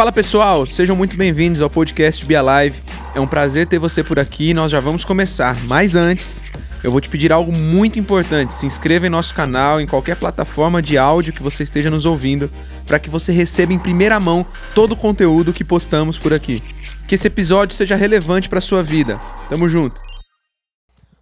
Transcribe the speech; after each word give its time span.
Fala 0.00 0.12
pessoal, 0.12 0.64
sejam 0.64 0.96
muito 0.96 1.14
bem-vindos 1.14 1.60
ao 1.60 1.68
podcast 1.68 2.24
Be 2.24 2.34
Alive. 2.34 2.82
É 3.14 3.20
um 3.20 3.26
prazer 3.26 3.66
ter 3.66 3.78
você 3.78 4.02
por 4.02 4.18
aqui 4.18 4.48
e 4.48 4.54
nós 4.54 4.72
já 4.72 4.80
vamos 4.80 5.04
começar. 5.04 5.54
Mas 5.64 5.94
antes, 5.94 6.42
eu 6.82 6.90
vou 6.90 7.02
te 7.02 7.08
pedir 7.10 7.30
algo 7.30 7.52
muito 7.52 7.98
importante. 7.98 8.54
Se 8.54 8.64
inscreva 8.64 9.06
em 9.06 9.10
nosso 9.10 9.34
canal, 9.34 9.78
em 9.78 9.86
qualquer 9.86 10.16
plataforma 10.16 10.80
de 10.80 10.96
áudio 10.96 11.34
que 11.34 11.42
você 11.42 11.64
esteja 11.64 11.90
nos 11.90 12.06
ouvindo, 12.06 12.50
para 12.86 12.98
que 12.98 13.10
você 13.10 13.30
receba 13.30 13.74
em 13.74 13.78
primeira 13.78 14.18
mão 14.18 14.46
todo 14.74 14.92
o 14.92 14.96
conteúdo 14.96 15.52
que 15.52 15.62
postamos 15.62 16.16
por 16.16 16.32
aqui. 16.32 16.62
Que 17.06 17.16
esse 17.16 17.26
episódio 17.26 17.76
seja 17.76 17.94
relevante 17.94 18.48
para 18.48 18.62
sua 18.62 18.82
vida. 18.82 19.20
Tamo 19.50 19.68
junto. 19.68 20.00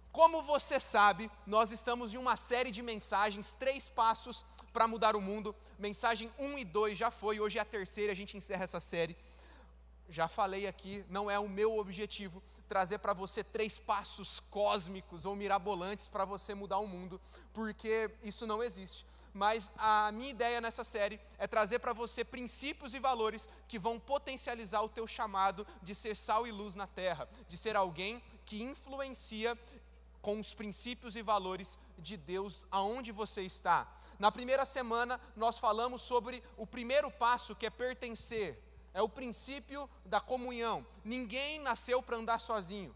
Como 0.09 0.41
você 0.43 0.79
sabe, 0.79 1.29
nós 1.45 1.73
estamos 1.73 2.13
em 2.13 2.17
uma 2.17 2.37
série 2.37 2.71
de 2.71 2.81
mensagens, 2.81 3.57
três 3.59 3.89
passos 3.89 4.45
para 4.71 4.87
mudar 4.87 5.15
o 5.15 5.21
mundo. 5.21 5.55
Mensagem 5.77 6.31
1 6.37 6.57
e 6.59 6.65
2 6.65 6.97
já 6.97 7.11
foi, 7.11 7.39
hoje 7.39 7.57
é 7.57 7.61
a 7.61 7.65
terceira, 7.65 8.11
a 8.11 8.15
gente 8.15 8.37
encerra 8.37 8.63
essa 8.63 8.79
série. 8.79 9.15
Já 10.07 10.27
falei 10.27 10.67
aqui, 10.67 11.05
não 11.09 11.29
é 11.29 11.37
o 11.37 11.47
meu 11.47 11.77
objetivo 11.77 12.41
trazer 12.69 12.99
para 12.99 13.13
você 13.13 13.43
três 13.43 13.79
passos 13.79 14.39
cósmicos 14.39 15.25
ou 15.25 15.35
mirabolantes 15.35 16.07
para 16.07 16.23
você 16.23 16.53
mudar 16.53 16.77
o 16.77 16.87
mundo, 16.87 17.19
porque 17.51 18.11
isso 18.21 18.45
não 18.45 18.61
existe. 18.61 19.05
Mas 19.33 19.71
a 19.75 20.11
minha 20.11 20.29
ideia 20.29 20.61
nessa 20.61 20.83
série 20.83 21.19
é 21.39 21.47
trazer 21.47 21.79
para 21.79 21.93
você 21.93 22.23
princípios 22.23 22.93
e 22.93 22.99
valores 22.99 23.49
que 23.67 23.79
vão 23.79 23.99
potencializar 23.99 24.81
o 24.81 24.89
teu 24.89 25.07
chamado 25.07 25.65
de 25.81 25.95
ser 25.95 26.15
sal 26.15 26.45
e 26.45 26.51
luz 26.51 26.75
na 26.75 26.85
terra, 26.85 27.27
de 27.47 27.57
ser 27.57 27.75
alguém 27.75 28.21
que 28.45 28.61
influencia 28.61 29.57
com 30.21 30.39
os 30.39 30.53
princípios 30.53 31.15
e 31.15 31.23
valores 31.23 31.77
de 31.97 32.17
Deus 32.17 32.67
aonde 32.69 33.11
você 33.11 33.41
está. 33.41 33.87
Na 34.19 34.29
primeira 34.29 34.65
semana, 34.65 35.19
nós 35.33 35.57
falamos 35.57 36.01
sobre 36.01 36.43
o 36.57 36.67
primeiro 36.67 37.09
passo 37.09 37.55
que 37.55 37.65
é 37.65 37.69
pertencer, 37.69 38.61
é 38.93 39.01
o 39.01 39.07
princípio 39.07 39.89
da 40.05 40.19
comunhão. 40.19 40.85
Ninguém 41.05 41.57
nasceu 41.59 42.03
para 42.03 42.17
andar 42.17 42.39
sozinho. 42.39 42.93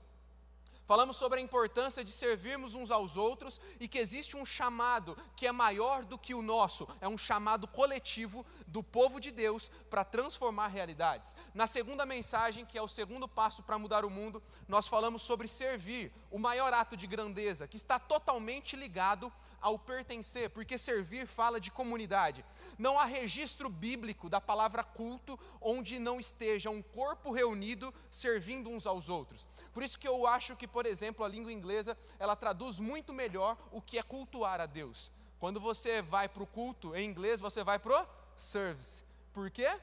Falamos 0.85 1.15
sobre 1.15 1.39
a 1.39 1.41
importância 1.41 2.03
de 2.03 2.11
servirmos 2.11 2.75
uns 2.75 2.91
aos 2.91 3.15
outros 3.15 3.59
e 3.79 3.87
que 3.87 3.97
existe 3.97 4.35
um 4.35 4.45
chamado 4.45 5.17
que 5.33 5.47
é 5.47 5.51
maior 5.51 6.03
do 6.03 6.17
que 6.17 6.33
o 6.33 6.41
nosso, 6.41 6.85
é 6.99 7.07
um 7.07 7.17
chamado 7.17 7.69
coletivo 7.69 8.45
do 8.67 8.83
povo 8.83 9.17
de 9.17 9.31
Deus 9.31 9.71
para 9.89 10.03
transformar 10.03 10.67
realidades. 10.67 11.33
Na 11.53 11.67
segunda 11.67 12.05
mensagem, 12.05 12.65
que 12.65 12.77
é 12.77 12.81
o 12.81 12.87
segundo 12.89 13.29
passo 13.29 13.63
para 13.63 13.79
mudar 13.79 14.03
o 14.03 14.09
mundo, 14.09 14.43
nós 14.67 14.85
falamos 14.85 15.21
sobre 15.21 15.47
servir, 15.47 16.11
o 16.29 16.37
maior 16.37 16.73
ato 16.73 16.97
de 16.97 17.07
grandeza, 17.07 17.65
que 17.65 17.77
está 17.77 17.97
totalmente 17.97 18.75
ligado 18.75 19.31
ao 19.63 19.79
pertencer, 19.79 20.49
porque 20.49 20.77
servir 20.77 21.25
fala 21.25 21.59
de 21.59 21.71
comunidade. 21.71 22.45
Não 22.77 22.99
há 22.99 23.05
registro 23.05 23.69
bíblico 23.69 24.29
da 24.29 24.41
palavra 24.41 24.83
culto 24.83 25.39
onde 25.61 25.97
não 25.99 26.19
esteja 26.19 26.69
um 26.69 26.81
corpo 26.81 27.31
reunido 27.31 27.91
servindo 28.11 28.69
uns 28.69 28.85
aos 28.85 29.07
outros. 29.07 29.47
Por 29.73 29.81
isso 29.81 29.97
que 29.97 30.07
eu 30.07 30.27
acho 30.27 30.57
que, 30.57 30.67
por 30.67 30.85
exemplo, 30.85 31.23
a 31.23 31.29
língua 31.29 31.51
inglesa, 31.51 31.97
ela 32.19 32.35
traduz 32.35 32.79
muito 32.81 33.13
melhor 33.13 33.57
o 33.71 33.81
que 33.81 33.97
é 33.97 34.03
cultuar 34.03 34.59
a 34.59 34.65
Deus. 34.65 35.11
Quando 35.39 35.61
você 35.61 36.01
vai 36.01 36.27
para 36.27 36.43
o 36.43 36.47
culto 36.47 36.93
em 36.93 37.09
inglês, 37.09 37.39
você 37.39 37.63
vai 37.63 37.79
para 37.79 38.03
o 38.03 38.07
service. 38.35 39.05
Por 39.31 39.49
quê? 39.49 39.79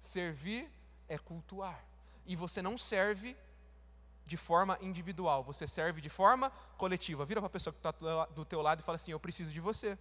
Servir 0.00 0.68
é 1.08 1.16
cultuar. 1.16 1.84
E 2.26 2.34
você 2.34 2.60
não 2.60 2.76
serve 2.76 3.36
de 4.24 4.36
forma 4.36 4.78
individual, 4.80 5.42
você 5.42 5.66
serve 5.66 6.00
de 6.00 6.08
forma 6.08 6.50
coletiva. 6.76 7.24
Vira 7.24 7.40
para 7.40 7.48
a 7.48 7.50
pessoa 7.50 7.72
que 7.72 7.78
está 7.78 7.90
do 8.26 8.44
teu 8.44 8.62
lado 8.62 8.80
e 8.80 8.82
fala 8.82 8.96
assim: 8.96 9.12
Eu 9.12 9.20
preciso 9.20 9.52
de 9.52 9.60
você. 9.60 9.98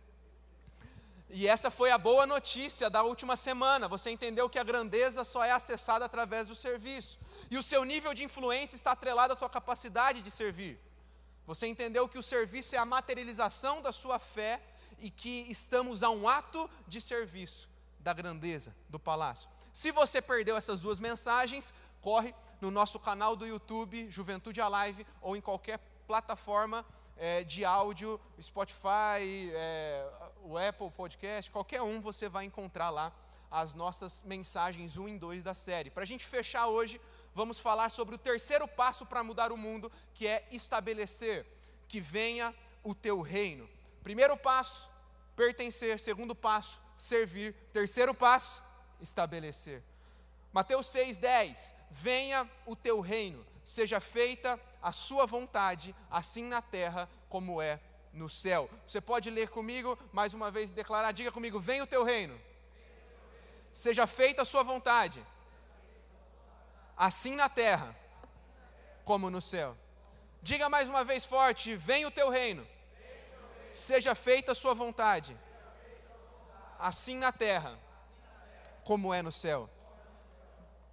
E 1.31 1.47
essa 1.47 1.69
foi 1.69 1.91
a 1.91 1.97
boa 1.97 2.25
notícia 2.25 2.89
da 2.89 3.03
última 3.03 3.35
semana. 3.35 3.87
Você 3.87 4.09
entendeu 4.09 4.49
que 4.49 4.57
a 4.57 4.63
grandeza 4.63 5.23
só 5.23 5.43
é 5.43 5.51
acessada 5.51 6.03
através 6.03 6.47
do 6.47 6.55
serviço. 6.55 7.19
E 7.51 7.57
o 7.57 7.61
seu 7.61 7.83
nível 7.83 8.15
de 8.15 8.23
influência 8.23 8.75
está 8.75 8.93
atrelado 8.93 9.33
à 9.33 9.37
sua 9.37 9.49
capacidade 9.49 10.23
de 10.23 10.31
servir. 10.31 10.79
Você 11.45 11.67
entendeu 11.67 12.07
que 12.07 12.17
o 12.17 12.23
serviço 12.23 12.75
é 12.75 12.79
a 12.79 12.85
materialização 12.85 13.81
da 13.81 13.91
sua 13.91 14.17
fé 14.17 14.59
e 14.99 15.11
que 15.11 15.45
estamos 15.49 16.01
a 16.01 16.09
um 16.09 16.27
ato 16.27 16.69
de 16.87 16.99
serviço 16.99 17.69
da 17.99 18.13
grandeza 18.13 18.75
do 18.87 18.99
palácio. 18.99 19.49
Se 19.71 19.91
você 19.91 20.21
perdeu 20.21 20.57
essas 20.57 20.81
duas 20.81 20.99
mensagens, 20.99 21.73
corre 22.01 22.33
no 22.61 22.69
nosso 22.69 22.99
canal 22.99 23.35
do 23.35 23.45
YouTube, 23.45 24.09
Juventude 24.09 24.61
Alive, 24.61 25.05
ou 25.21 25.35
em 25.35 25.41
qualquer 25.41 25.79
plataforma 26.07 26.85
é, 27.15 27.43
de 27.43 27.65
áudio, 27.65 28.19
Spotify, 28.41 29.51
é, 29.53 30.11
o 30.43 30.57
Apple 30.57 30.89
Podcast, 30.91 31.51
qualquer 31.51 31.81
um, 31.81 32.01
você 32.01 32.27
vai 32.29 32.45
encontrar 32.45 32.89
lá 32.89 33.13
as 33.51 33.73
nossas 33.73 34.23
mensagens 34.23 34.97
1 34.97 35.07
em 35.07 35.17
2 35.17 35.43
da 35.43 35.53
série. 35.53 35.89
Para 35.89 36.03
a 36.03 36.05
gente 36.05 36.25
fechar 36.25 36.67
hoje, 36.67 37.01
vamos 37.33 37.59
falar 37.59 37.89
sobre 37.89 38.15
o 38.15 38.17
terceiro 38.17 38.67
passo 38.67 39.05
para 39.05 39.23
mudar 39.23 39.51
o 39.51 39.57
mundo, 39.57 39.91
que 40.13 40.27
é 40.27 40.47
estabelecer 40.51 41.45
que 41.87 41.99
venha 41.99 42.53
o 42.83 42.93
teu 42.93 43.21
reino. 43.21 43.67
Primeiro 44.03 44.37
passo, 44.37 44.89
pertencer. 45.35 45.99
Segundo 45.99 46.35
passo, 46.35 46.79
servir. 46.95 47.53
Terceiro 47.73 48.13
passo, 48.13 48.63
estabelecer. 49.01 49.83
Mateus 50.51 50.87
6,10: 50.87 51.73
Venha 51.91 52.49
o 52.65 52.75
teu 52.75 52.99
reino, 52.99 53.45
seja 53.63 53.99
feita 53.99 54.59
a 54.81 54.91
sua 54.91 55.25
vontade, 55.25 55.95
assim 56.09 56.43
na 56.43 56.61
terra 56.61 57.09
como 57.27 57.61
é 57.61 57.79
no 58.11 58.27
céu. 58.27 58.69
Você 58.87 58.99
pode 58.99 59.29
ler 59.29 59.49
comigo 59.49 59.97
mais 60.11 60.33
uma 60.33 60.49
vez 60.49 60.71
e 60.71 60.73
declarar: 60.73 61.11
diga 61.11 61.31
comigo, 61.31 61.59
venha 61.59 61.83
o 61.83 61.87
teu 61.87 62.03
reino, 62.03 62.39
seja 63.71 64.07
feita 64.07 64.41
a 64.41 64.45
sua 64.45 64.63
vontade, 64.63 65.25
assim 66.97 67.35
na 67.35 67.47
terra 67.47 67.95
como 69.05 69.29
no 69.29 69.41
céu. 69.41 69.77
Diga 70.41 70.69
mais 70.69 70.89
uma 70.89 71.03
vez 71.03 71.25
forte: 71.25 71.75
venha 71.75 72.07
o 72.07 72.11
teu 72.11 72.29
reino, 72.29 72.67
seja 73.71 74.15
feita 74.15 74.53
a 74.53 74.55
sua 74.55 74.73
vontade, 74.73 75.37
assim 76.79 77.17
na 77.17 77.31
terra 77.31 77.77
como 78.83 79.13
é 79.13 79.21
no 79.21 79.31
céu. 79.31 79.69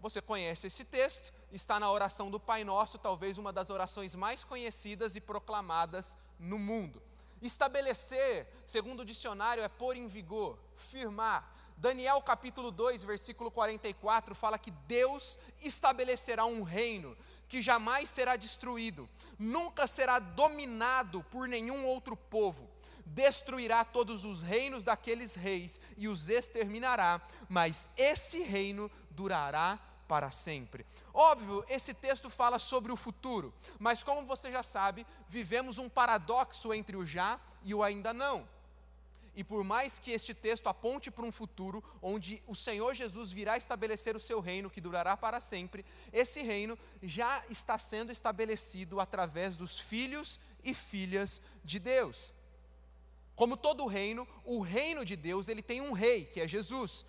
Você 0.06 0.22
conhece 0.22 0.69
esse 0.69 0.84
texto, 0.84 1.34
está 1.50 1.81
na 1.81 1.91
oração 1.91 2.31
do 2.31 2.39
Pai 2.39 2.62
Nosso, 2.62 2.97
talvez 2.97 3.39
uma 3.39 3.53
das 3.53 3.71
orações 3.71 4.15
mais 4.15 4.44
conhecidas 4.44 5.17
e 5.17 5.21
proclamadas 5.21 6.17
no 6.39 6.61
mundo. 6.61 7.03
Estabelecer, 7.43 8.47
segundo 8.65 9.00
o 9.00 9.05
dicionário, 9.05 9.65
é 9.65 9.69
pôr 9.69 9.97
em 9.97 10.06
vigor, 10.06 10.56
firmar. 10.77 11.53
Daniel 11.77 12.22
capítulo 12.22 12.71
2, 12.71 13.03
versículo 13.03 13.50
44 13.50 14.33
fala 14.37 14.56
que 14.61 14.71
Deus 14.87 15.41
estabelecerá 15.61 16.45
um 16.45 16.62
reino 16.62 17.16
que 17.49 17.61
jamais 17.61 18.09
será 18.09 18.37
destruído, 18.37 19.09
nunca 19.37 19.89
será 19.89 20.21
dominado 20.21 21.25
por 21.33 21.49
nenhum 21.49 21.84
outro 21.84 22.16
povo 22.16 22.71
destruirá 23.05 23.84
todos 23.84 24.25
os 24.25 24.43
reinos 24.43 24.84
daqueles 24.84 25.37
reis 25.37 25.81
e 25.97 26.09
os 26.09 26.28
exterminará, 26.28 27.21
mas 27.49 27.89
esse 27.97 28.41
reino 28.41 28.91
durará 29.11 29.78
para 30.06 30.31
sempre. 30.31 30.87
Óbvio, 31.12 31.65
esse 31.69 31.93
texto 31.94 32.31
fala 32.31 32.59
sobre 32.59 32.93
o 32.93 32.97
futuro, 32.97 33.53
mas 33.78 34.03
como 34.03 34.27
você 34.27 34.50
já 34.50 34.62
sabe, 34.62 35.06
vivemos 35.28 35.78
um 35.78 35.89
paradoxo 35.89 36.72
entre 36.72 36.97
o 36.97 37.05
já 37.05 37.41
e 37.62 37.75
o 37.75 37.83
ainda 37.83 38.12
não. 38.12 38.49
E 39.37 39.45
por 39.45 39.62
mais 39.62 39.99
que 39.99 40.12
este 40.12 40.33
texto 40.33 40.66
aponte 40.66 41.11
para 41.11 41.27
um 41.27 41.31
futuro 41.31 41.84
onde 42.00 42.43
o 42.47 42.56
Senhor 42.56 42.95
Jesus 42.95 43.31
virá 43.33 43.59
estabelecer 43.59 44.16
o 44.16 44.21
seu 44.21 44.41
reino 44.41 44.71
que 44.71 44.81
durará 44.81 45.15
para 45.15 45.43
sempre, 45.43 45.84
esse 46.11 46.43
reino 46.43 46.78
já 47.03 47.43
está 47.50 47.78
sendo 47.78 48.11
estabelecido 48.11 48.99
através 48.99 49.55
dos 49.59 49.78
filhos 49.78 50.41
e 50.65 50.72
filhas 50.72 51.43
de 51.62 51.78
Deus. 51.78 52.33
Como 53.34 53.59
todo 53.59 53.84
reino, 53.84 54.27
o 54.43 54.62
reino 54.62 55.05
de 55.05 55.15
Deus, 55.15 55.49
ele 55.49 55.61
tem 55.61 55.83
um 55.83 55.93
rei, 55.93 56.25
que 56.25 56.41
é 56.41 56.49
Jesus. 56.49 57.05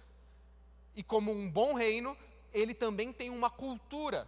E 0.94 1.02
como 1.02 1.32
um 1.32 1.50
bom 1.50 1.74
reino, 1.74 2.18
ele 2.54 2.74
também 2.74 3.12
tem 3.14 3.30
uma 3.30 3.50
cultura. 3.50 4.28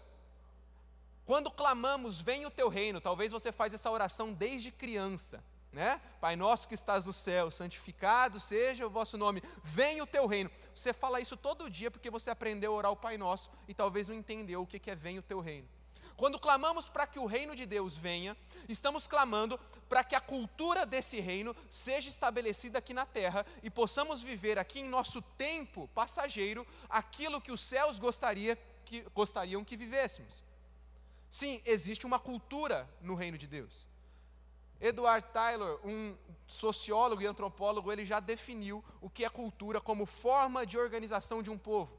Quando 1.26 1.52
clamamos, 1.52 2.22
vem 2.22 2.46
o 2.46 2.50
teu 2.50 2.70
reino, 2.70 3.00
talvez 3.00 3.32
você 3.32 3.52
faz 3.52 3.74
essa 3.74 3.92
oração 3.92 4.34
desde 4.34 4.72
criança, 4.72 5.44
né? 5.72 6.02
Pai 6.20 6.36
nosso 6.36 6.68
que 6.68 6.74
estás 6.74 7.06
no 7.06 7.14
céu, 7.14 7.52
santificado 7.52 8.40
seja 8.40 8.88
o 8.88 8.90
vosso 8.90 9.18
nome, 9.18 9.44
vem 9.64 10.02
o 10.02 10.08
teu 10.08 10.26
reino. 10.26 10.50
Você 10.74 10.92
fala 10.92 11.22
isso 11.22 11.38
todo 11.38 11.70
dia 11.70 11.92
porque 11.92 12.10
você 12.10 12.32
aprendeu 12.32 12.74
a 12.74 12.78
orar 12.78 12.92
o 12.92 12.96
Pai 12.96 13.18
Nosso 13.18 13.52
e 13.68 13.74
talvez 13.74 14.08
não 14.08 14.16
entendeu 14.16 14.64
o 14.64 14.68
que 14.68 14.90
é 14.90 14.96
vem 14.96 15.20
o 15.20 15.22
teu 15.22 15.40
reino. 15.40 15.68
Quando 16.20 16.38
clamamos 16.38 16.90
para 16.90 17.08
que 17.08 17.18
o 17.18 17.26
reino 17.26 17.56
de 17.56 17.66
Deus 17.66 17.96
venha, 17.96 18.36
estamos 18.68 19.08
clamando 19.08 19.58
para 19.88 20.04
que 20.04 20.14
a 20.14 20.20
cultura 20.20 20.86
desse 20.86 21.22
reino 21.22 21.56
seja 21.70 22.10
estabelecida 22.10 22.78
aqui 22.78 22.94
na 22.94 23.06
terra 23.06 23.46
e 23.64 23.70
possamos 23.70 24.22
viver 24.22 24.60
aqui 24.60 24.82
em 24.82 24.90
nosso 24.90 25.22
tempo 25.38 25.88
passageiro 25.96 26.68
aquilo 26.90 27.40
que 27.40 27.54
os 27.54 27.62
céus 27.62 27.98
gostaria 28.00 28.58
que, 28.84 29.00
gostariam 29.16 29.64
que 29.64 29.78
vivêssemos. 29.78 30.44
Sim, 31.30 31.62
existe 31.66 32.06
uma 32.06 32.20
cultura 32.20 32.86
no 33.00 33.16
reino 33.16 33.38
de 33.38 33.48
Deus. 33.48 33.88
Edward 34.82 35.26
Tyler, 35.32 35.80
um 35.86 36.18
sociólogo 36.46 37.22
e 37.22 37.28
antropólogo, 37.28 37.94
ele 37.94 38.06
já 38.06 38.20
definiu 38.20 38.84
o 39.00 39.10
que 39.10 39.24
é 39.24 39.30
cultura 39.30 39.80
como 39.80 40.06
forma 40.06 40.66
de 40.66 40.78
organização 40.78 41.42
de 41.42 41.50
um 41.50 41.58
povo. 41.58 41.98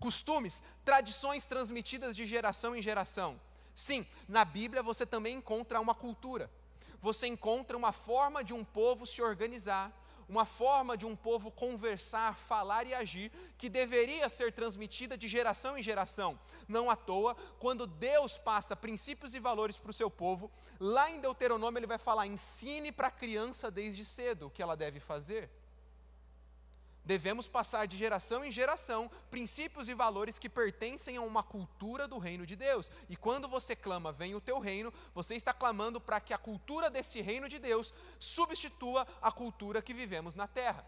Costumes, 0.00 0.62
tradições 0.84 1.46
transmitidas 1.46 2.16
de 2.16 2.26
geração 2.26 2.74
em 2.74 2.82
geração. 2.82 3.40
Sim, 3.74 4.04
na 4.26 4.44
Bíblia 4.44 4.82
você 4.82 5.06
também 5.06 5.36
encontra 5.36 5.80
uma 5.80 5.94
cultura. 5.94 6.50
Você 6.98 7.26
encontra 7.26 7.76
uma 7.76 7.92
forma 7.92 8.42
de 8.42 8.52
um 8.52 8.64
povo 8.64 9.06
se 9.06 9.22
organizar, 9.22 9.92
uma 10.28 10.44
forma 10.44 10.96
de 10.96 11.04
um 11.04 11.16
povo 11.16 11.50
conversar, 11.50 12.36
falar 12.36 12.86
e 12.86 12.94
agir, 12.94 13.32
que 13.58 13.68
deveria 13.68 14.28
ser 14.28 14.52
transmitida 14.52 15.18
de 15.18 15.26
geração 15.26 15.76
em 15.76 15.82
geração. 15.82 16.38
Não 16.68 16.88
à 16.88 16.94
toa, 16.94 17.34
quando 17.58 17.86
Deus 17.86 18.38
passa 18.38 18.76
princípios 18.76 19.34
e 19.34 19.40
valores 19.40 19.76
para 19.76 19.90
o 19.90 19.94
seu 19.94 20.10
povo, 20.10 20.50
lá 20.78 21.10
em 21.10 21.20
Deuteronômio 21.20 21.78
ele 21.78 21.86
vai 21.86 21.98
falar: 21.98 22.26
ensine 22.26 22.92
para 22.92 23.08
a 23.08 23.10
criança 23.10 23.70
desde 23.70 24.04
cedo 24.04 24.46
o 24.46 24.50
que 24.50 24.62
ela 24.62 24.76
deve 24.76 25.00
fazer. 25.00 25.50
Devemos 27.04 27.48
passar 27.48 27.86
de 27.86 27.96
geração 27.96 28.44
em 28.44 28.52
geração 28.52 29.10
princípios 29.30 29.88
e 29.88 29.94
valores 29.94 30.38
que 30.38 30.48
pertencem 30.48 31.16
a 31.16 31.22
uma 31.22 31.42
cultura 31.42 32.06
do 32.06 32.18
reino 32.18 32.46
de 32.46 32.54
Deus. 32.54 32.90
E 33.08 33.16
quando 33.16 33.48
você 33.48 33.74
clama, 33.74 34.12
vem 34.12 34.34
o 34.34 34.40
teu 34.40 34.58
reino, 34.58 34.92
você 35.14 35.34
está 35.34 35.52
clamando 35.52 36.00
para 36.00 36.20
que 36.20 36.34
a 36.34 36.38
cultura 36.38 36.90
desse 36.90 37.20
reino 37.20 37.48
de 37.48 37.58
Deus 37.58 37.92
substitua 38.18 39.06
a 39.20 39.32
cultura 39.32 39.82
que 39.82 39.94
vivemos 39.94 40.34
na 40.34 40.46
terra. 40.46 40.86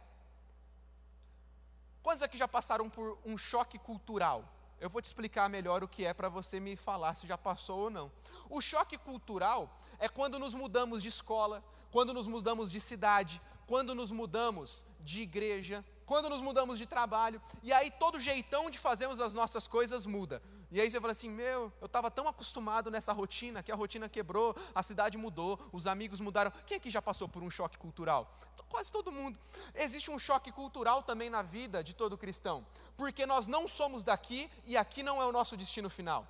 Quantos 2.03 2.23
aqui 2.23 2.37
já 2.37 2.49
passaram 2.49 2.91
por 2.91 3.19
um 3.25 3.39
choque 3.39 3.79
cultural? 3.79 4.45
Eu 4.81 4.91
vou 4.91 5.01
te 5.01 5.05
explicar 5.05 5.49
melhor 5.49 5.85
o 5.85 5.89
que 5.89 6.05
é 6.05 6.13
para 6.13 6.29
você 6.29 6.59
me 6.59 6.75
falar 6.75 7.15
se 7.15 7.25
já 7.25 7.39
passou 7.39 7.79
ou 7.79 7.91
não. 7.91 8.11
O 8.51 8.61
choque 8.61 8.99
cultural 8.99 9.79
é 10.01 10.09
quando 10.09 10.41
nos 10.41 10.55
mudamos 10.55 11.01
de 11.01 11.09
escola, 11.09 11.65
quando 11.93 12.13
nos 12.13 12.27
mudamos 12.27 12.73
de 12.73 12.81
cidade, 12.81 13.41
quando 13.69 13.95
nos 13.95 14.11
mudamos 14.11 14.85
de 14.99 15.21
igreja, 15.21 15.85
quando 16.13 16.29
nos 16.29 16.43
mudamos 16.43 16.79
de 16.79 16.85
trabalho, 16.85 17.41
e 17.63 17.73
aí 17.73 17.91
todo 17.91 18.21
jeitão 18.21 18.69
de 18.69 18.79
fazermos 18.79 19.19
as 19.19 19.33
nossas 19.33 19.67
coisas 19.67 20.05
muda. 20.05 20.43
E 20.71 20.79
aí 20.79 20.91
você 20.91 21.01
fala 21.01 21.13
assim: 21.13 21.31
meu, 21.31 21.73
eu 21.81 21.87
estava 21.87 22.11
tão 22.11 22.29
acostumado 22.29 22.91
nessa 22.91 23.15
rotina 23.15 23.63
que 23.63 23.73
a 23.73 23.75
rotina 23.75 24.11
quebrou, 24.11 24.55
a 24.75 24.83
cidade 24.83 25.17
mudou, 25.17 25.59
os 25.73 25.87
amigos 25.87 26.21
mudaram. 26.21 26.53
Quem 26.67 26.77
aqui 26.77 26.91
já 26.91 27.01
passou 27.01 27.27
por 27.31 27.43
um 27.43 27.51
choque 27.51 27.79
cultural? 27.79 28.31
Quase 28.69 28.93
todo 28.93 29.11
mundo. 29.11 29.41
Existe 29.75 30.11
um 30.11 30.19
choque 30.19 30.53
cultural 30.53 31.03
também 31.03 31.31
na 31.31 31.41
vida 31.41 31.83
de 31.83 31.95
todo 31.95 32.19
cristão, 32.19 32.67
porque 32.95 33.25
nós 33.25 33.47
não 33.47 33.67
somos 33.67 34.05
daqui 34.05 34.51
e 34.67 34.77
aqui 34.77 35.03
não 35.03 35.19
é 35.23 35.25
o 35.25 35.33
nosso 35.33 35.57
destino 35.57 35.89
final. 35.89 36.29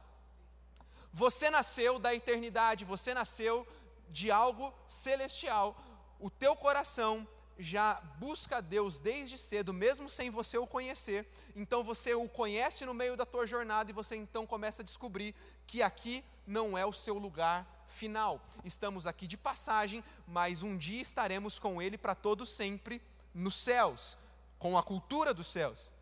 Você 1.12 1.50
nasceu 1.50 1.98
da 1.98 2.14
eternidade, 2.14 2.84
você 2.84 3.12
nasceu 3.12 3.66
de 4.08 4.30
algo 4.30 4.72
celestial. 4.86 5.76
O 6.20 6.30
teu 6.30 6.54
coração 6.54 7.26
já 7.62 7.94
busca 8.18 8.60
Deus 8.60 8.98
desde 8.98 9.38
cedo, 9.38 9.72
mesmo 9.72 10.08
sem 10.08 10.30
você 10.30 10.58
o 10.58 10.66
conhecer. 10.66 11.26
Então 11.54 11.84
você 11.84 12.14
o 12.14 12.28
conhece 12.28 12.84
no 12.84 12.92
meio 12.92 13.16
da 13.16 13.24
tua 13.24 13.46
jornada 13.46 13.90
e 13.90 13.94
você 13.94 14.16
então 14.16 14.46
começa 14.46 14.82
a 14.82 14.84
descobrir 14.84 15.34
que 15.66 15.82
aqui 15.82 16.24
não 16.46 16.76
é 16.76 16.84
o 16.84 16.92
seu 16.92 17.16
lugar 17.18 17.66
final. 17.86 18.40
Estamos 18.64 19.06
aqui 19.06 19.26
de 19.26 19.36
passagem, 19.36 20.02
mas 20.26 20.62
um 20.62 20.76
dia 20.76 21.00
estaremos 21.00 21.58
com 21.58 21.80
ele 21.80 21.96
para 21.96 22.14
todo 22.14 22.44
sempre 22.44 23.00
nos 23.34 23.54
céus, 23.54 24.18
com 24.58 24.76
a 24.76 24.82
cultura 24.82 25.32
dos 25.32 25.46
céus. 25.46 25.92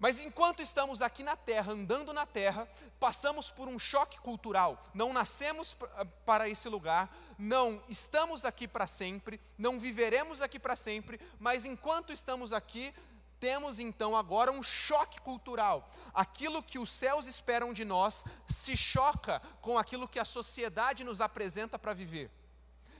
Mas 0.00 0.18
enquanto 0.18 0.62
estamos 0.62 1.02
aqui 1.02 1.22
na 1.22 1.36
terra, 1.36 1.74
andando 1.74 2.14
na 2.14 2.24
terra, 2.24 2.66
passamos 2.98 3.50
por 3.50 3.68
um 3.68 3.78
choque 3.78 4.18
cultural. 4.18 4.80
Não 4.94 5.12
nascemos 5.12 5.76
ah, 5.94 6.06
para 6.24 6.48
esse 6.48 6.70
lugar, 6.70 7.14
não 7.38 7.82
estamos 7.86 8.46
aqui 8.46 8.66
para 8.66 8.86
sempre, 8.86 9.38
não 9.58 9.78
viveremos 9.78 10.40
aqui 10.40 10.58
para 10.58 10.74
sempre, 10.74 11.20
mas 11.38 11.66
enquanto 11.66 12.14
estamos 12.14 12.54
aqui, 12.54 12.94
temos 13.38 13.78
então 13.78 14.16
agora 14.16 14.50
um 14.50 14.62
choque 14.62 15.20
cultural. 15.20 15.90
Aquilo 16.14 16.62
que 16.62 16.78
os 16.78 16.90
céus 16.90 17.26
esperam 17.26 17.70
de 17.74 17.84
nós 17.84 18.24
se 18.48 18.78
choca 18.78 19.42
com 19.60 19.78
aquilo 19.78 20.08
que 20.08 20.18
a 20.18 20.24
sociedade 20.24 21.04
nos 21.04 21.20
apresenta 21.20 21.78
para 21.78 21.92
viver. 21.92 22.30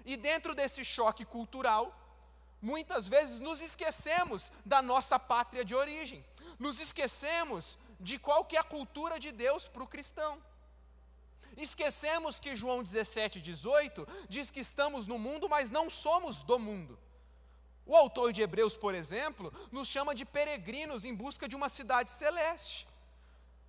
E 0.04 0.18
dentro 0.18 0.54
desse 0.54 0.84
choque 0.84 1.24
cultural, 1.24 1.96
muitas 2.60 3.08
vezes 3.08 3.40
nos 3.40 3.62
esquecemos 3.62 4.52
da 4.66 4.82
nossa 4.82 5.18
pátria 5.18 5.64
de 5.64 5.74
origem 5.74 6.22
nos 6.60 6.78
esquecemos 6.78 7.78
de 7.98 8.18
qual 8.18 8.44
que 8.44 8.56
é 8.56 8.60
a 8.60 8.64
cultura 8.64 9.18
de 9.18 9.32
Deus 9.32 9.66
para 9.66 9.82
o 9.82 9.86
cristão. 9.86 10.40
Esquecemos 11.56 12.38
que 12.38 12.54
João 12.54 12.84
17, 12.84 13.40
18 13.40 14.06
diz 14.28 14.50
que 14.50 14.60
estamos 14.60 15.06
no 15.06 15.18
mundo, 15.18 15.48
mas 15.48 15.70
não 15.70 15.88
somos 15.88 16.42
do 16.42 16.58
mundo. 16.58 16.98
O 17.86 17.96
autor 17.96 18.32
de 18.32 18.42
Hebreus, 18.42 18.76
por 18.76 18.94
exemplo, 18.94 19.52
nos 19.72 19.88
chama 19.88 20.14
de 20.14 20.24
peregrinos 20.24 21.04
em 21.04 21.14
busca 21.14 21.48
de 21.48 21.56
uma 21.56 21.68
cidade 21.68 22.10
celeste. 22.10 22.86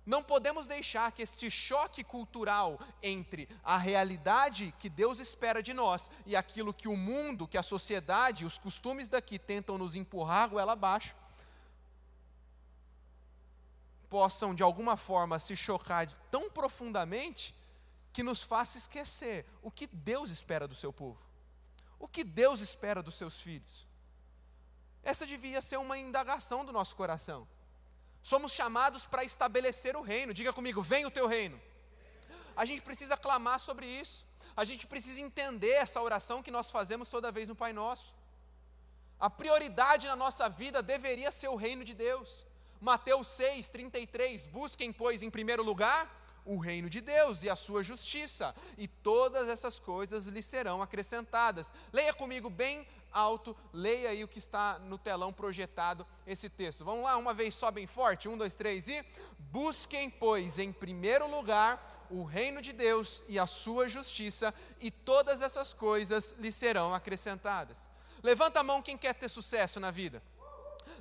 Não 0.04 0.22
podemos 0.22 0.66
deixar 0.66 1.12
que 1.12 1.22
este 1.22 1.50
choque 1.50 2.04
cultural 2.04 2.78
entre 3.02 3.48
a 3.64 3.78
realidade 3.78 4.74
que 4.78 4.90
Deus 4.90 5.18
espera 5.18 5.62
de 5.62 5.72
nós 5.72 6.10
e 6.26 6.36
aquilo 6.36 6.74
que 6.74 6.88
o 6.88 6.96
mundo, 6.96 7.48
que 7.48 7.56
a 7.56 7.62
sociedade, 7.62 8.44
os 8.44 8.58
costumes 8.58 9.08
daqui 9.08 9.38
tentam 9.38 9.78
nos 9.78 9.96
empurrar 9.96 10.50
goela 10.50 10.72
abaixo, 10.72 11.14
possam 14.12 14.54
de 14.54 14.62
alguma 14.62 14.94
forma 14.94 15.38
se 15.38 15.56
chocar 15.56 16.06
tão 16.30 16.50
profundamente 16.50 17.54
que 18.12 18.22
nos 18.22 18.42
faça 18.42 18.76
esquecer 18.76 19.46
o 19.62 19.70
que 19.70 19.86
Deus 19.86 20.28
espera 20.28 20.68
do 20.68 20.74
seu 20.74 20.92
povo, 20.92 21.18
o 21.98 22.06
que 22.06 22.22
Deus 22.22 22.60
espera 22.60 23.02
dos 23.02 23.14
seus 23.14 23.40
filhos. 23.40 23.88
Essa 25.02 25.26
devia 25.26 25.62
ser 25.62 25.78
uma 25.78 25.96
indagação 25.96 26.62
do 26.62 26.74
nosso 26.78 26.94
coração. 26.94 27.48
Somos 28.22 28.52
chamados 28.52 29.06
para 29.06 29.24
estabelecer 29.24 29.96
o 29.96 30.02
reino. 30.02 30.34
Diga 30.34 30.52
comigo, 30.52 30.82
vem 30.82 31.06
o 31.06 31.10
teu 31.10 31.26
reino. 31.26 31.58
A 32.54 32.66
gente 32.66 32.82
precisa 32.82 33.16
clamar 33.16 33.58
sobre 33.60 33.86
isso. 33.86 34.26
A 34.54 34.62
gente 34.62 34.86
precisa 34.86 35.22
entender 35.22 35.76
essa 35.84 36.02
oração 36.02 36.42
que 36.42 36.50
nós 36.50 36.70
fazemos 36.70 37.08
toda 37.08 37.32
vez 37.32 37.48
no 37.48 37.56
Pai 37.56 37.72
Nosso. 37.72 38.14
A 39.18 39.30
prioridade 39.30 40.06
na 40.06 40.14
nossa 40.14 40.50
vida 40.50 40.82
deveria 40.82 41.32
ser 41.32 41.48
o 41.48 41.56
reino 41.56 41.82
de 41.82 41.94
Deus. 41.94 42.46
Mateus 42.82 43.28
6, 43.28 43.70
33, 43.70 44.48
busquem, 44.48 44.92
pois, 44.92 45.22
em 45.22 45.30
primeiro 45.30 45.62
lugar 45.62 46.20
o 46.44 46.58
reino 46.58 46.90
de 46.90 47.00
Deus 47.00 47.44
e 47.44 47.48
a 47.48 47.54
sua 47.54 47.84
justiça, 47.84 48.52
e 48.76 48.88
todas 48.88 49.48
essas 49.48 49.78
coisas 49.78 50.26
lhe 50.26 50.42
serão 50.42 50.82
acrescentadas. 50.82 51.72
Leia 51.92 52.12
comigo 52.12 52.50
bem 52.50 52.84
alto, 53.12 53.56
leia 53.72 54.10
aí 54.10 54.24
o 54.24 54.28
que 54.28 54.40
está 54.40 54.80
no 54.80 54.98
telão 54.98 55.32
projetado 55.32 56.04
esse 56.26 56.50
texto. 56.50 56.84
Vamos 56.84 57.04
lá, 57.04 57.16
uma 57.16 57.32
vez 57.32 57.54
só 57.54 57.70
bem 57.70 57.86
forte, 57.86 58.28
um, 58.28 58.36
dois, 58.36 58.56
três 58.56 58.88
e 58.88 59.06
busquem, 59.38 60.10
pois, 60.10 60.58
em 60.58 60.72
primeiro 60.72 61.30
lugar 61.30 62.08
o 62.10 62.24
reino 62.24 62.60
de 62.60 62.72
Deus 62.72 63.22
e 63.28 63.38
a 63.38 63.46
sua 63.46 63.88
justiça, 63.88 64.52
e 64.80 64.90
todas 64.90 65.40
essas 65.40 65.72
coisas 65.72 66.34
lhe 66.40 66.50
serão 66.50 66.92
acrescentadas. 66.92 67.88
Levanta 68.24 68.58
a 68.58 68.64
mão 68.64 68.82
quem 68.82 68.98
quer 68.98 69.14
ter 69.14 69.28
sucesso 69.28 69.78
na 69.78 69.92
vida. 69.92 70.20